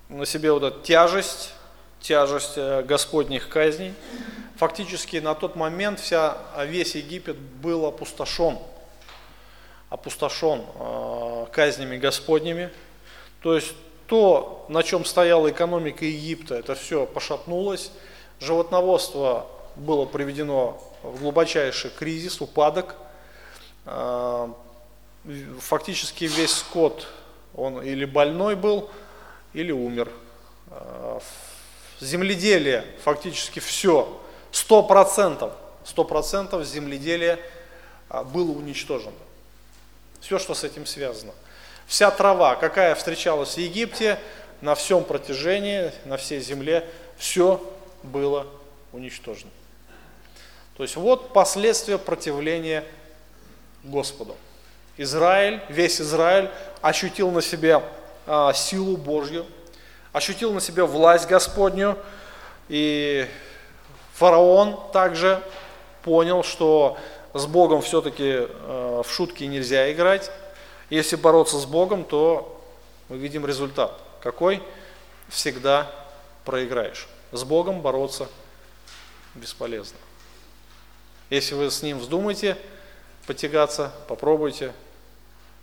на 0.08 0.26
себе 0.26 0.52
вот 0.52 0.64
эту 0.64 0.82
тяжесть, 0.82 1.54
тяжесть 2.00 2.54
э, 2.56 2.84
Господних 2.84 3.50
казней. 3.50 3.94
Фактически 4.60 5.16
на 5.18 5.36
тот 5.36 5.56
момент 5.56 6.02
вся, 6.02 6.38
весь 6.66 6.94
Египет 6.96 7.38
был 7.38 7.86
опустошен, 7.86 8.60
опустошен 9.90 10.66
э, 10.76 11.46
казнями 11.54 11.96
Господними. 11.96 12.70
То 13.42 13.56
есть 13.56 13.74
то, 14.06 14.66
на 14.68 14.84
чем 14.84 15.06
стояла 15.06 15.50
экономика 15.50 16.04
Египта, 16.04 16.56
это 16.56 16.76
все 16.76 17.06
пошатнулось. 17.06 17.94
Животноводство 18.42 19.48
было 19.78 20.06
приведено 20.06 20.84
в 21.04 21.22
глубочайший 21.22 21.90
кризис, 21.92 22.42
упадок. 22.42 22.98
А, 23.86 24.54
фактически 25.62 26.26
весь 26.26 26.54
скот, 26.54 27.08
он 27.56 27.82
или 27.82 28.04
больной 28.04 28.58
был, 28.58 28.90
или 29.54 29.72
умер. 29.72 30.12
А, 30.70 31.22
земледелие, 32.02 32.84
фактически 33.06 33.60
все, 33.60 34.22
100%, 34.52 35.52
100% 35.86 36.64
земледелия 36.64 37.40
а, 38.10 38.24
было 38.24 38.52
уничтожено. 38.52 39.14
Все, 40.22 40.40
что 40.40 40.54
с 40.54 40.64
этим 40.64 40.86
связано. 40.86 41.34
Вся 41.88 42.12
трава, 42.12 42.56
какая 42.56 42.94
встречалась 42.96 43.56
в 43.56 43.58
Египте, 43.58 44.20
на 44.62 44.76
всем 44.76 45.04
протяжении, 45.04 45.92
на 46.06 46.18
всей 46.18 46.42
земле, 46.42 46.88
все 47.18 47.62
было 48.04 48.48
уничтожено. 48.92 49.52
То 50.76 50.84
есть 50.84 50.96
вот 50.96 51.34
последствия 51.34 51.98
противления 51.98 52.84
Господу. 53.84 54.36
Израиль, 54.98 55.62
весь 55.70 56.02
Израиль 56.02 56.50
ощутил 56.82 57.32
на 57.32 57.42
себе 57.42 57.82
а, 58.26 58.54
силу 58.54 58.98
Божью, 58.98 59.46
ощутил 60.12 60.54
на 60.54 60.62
себе 60.62 60.84
власть 60.84 61.28
Господню, 61.28 61.98
и 62.68 63.28
фараон 64.20 64.78
также 64.92 65.42
понял, 66.04 66.44
что 66.44 66.98
с 67.34 67.46
Богом 67.46 67.82
все-таки 67.82 68.48
а, 68.50 69.02
в 69.02 69.10
шутки 69.10 69.46
нельзя 69.46 69.90
играть. 69.94 70.30
Если 70.90 71.16
бороться 71.16 71.58
с 71.58 71.66
Богом, 71.66 72.04
то 72.04 72.62
мы 73.08 73.16
видим 73.16 73.46
результат. 73.46 73.98
Какой? 74.22 74.62
Всегда 75.30 75.90
проиграешь. 76.44 77.08
С 77.32 77.46
Богом 77.46 77.82
бороться 77.82 78.28
бесполезно. 79.36 79.98
Если 81.30 81.56
вы 81.56 81.72
с 81.72 81.82
ним 81.82 82.00
вздумаете 82.00 82.58
потягаться, 83.26 83.94
попробуйте, 84.10 84.74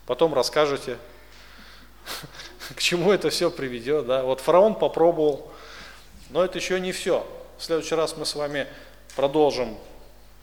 потом 0.07 0.33
расскажете, 0.33 0.97
к 2.75 2.81
чему 2.81 3.13
это 3.13 3.29
все 3.29 3.51
приведет. 3.51 4.07
Да? 4.07 4.23
Вот 4.23 4.41
фараон 4.41 4.77
попробовал, 4.77 5.53
но 6.31 6.43
это 6.43 6.57
еще 6.57 6.81
не 6.81 6.93
все. 6.93 7.27
В 7.59 7.63
следующий 7.65 7.95
раз 7.95 8.17
мы 8.19 8.27
с 8.27 8.35
вами 8.35 8.67
продолжим 9.17 9.79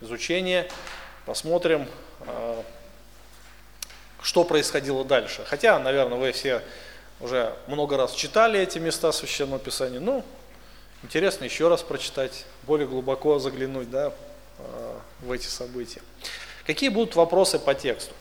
изучение, 0.02 0.68
посмотрим, 1.28 1.88
а, 2.22 2.64
что 4.24 4.44
происходило 4.44 5.06
дальше. 5.06 5.46
Хотя, 5.46 5.78
наверное, 5.78 6.18
вы 6.18 6.32
все 6.32 6.64
уже 7.20 7.56
много 7.68 7.98
раз 7.98 8.14
читали 8.14 8.60
эти 8.60 8.80
места 8.80 9.12
Священного 9.12 9.60
Писания. 9.60 10.00
Ну, 10.00 10.24
интересно 11.04 11.44
еще 11.44 11.68
раз 11.68 11.84
прочитать, 11.84 12.46
более 12.64 12.88
глубоко 12.88 13.38
заглянуть, 13.38 13.92
да, 13.92 14.12
в 15.20 15.32
эти 15.32 15.48
события. 15.48 16.02
Какие 16.66 16.90
будут 16.90 17.16
вопросы 17.16 17.60
по 17.60 17.76
тексту? 17.76 18.14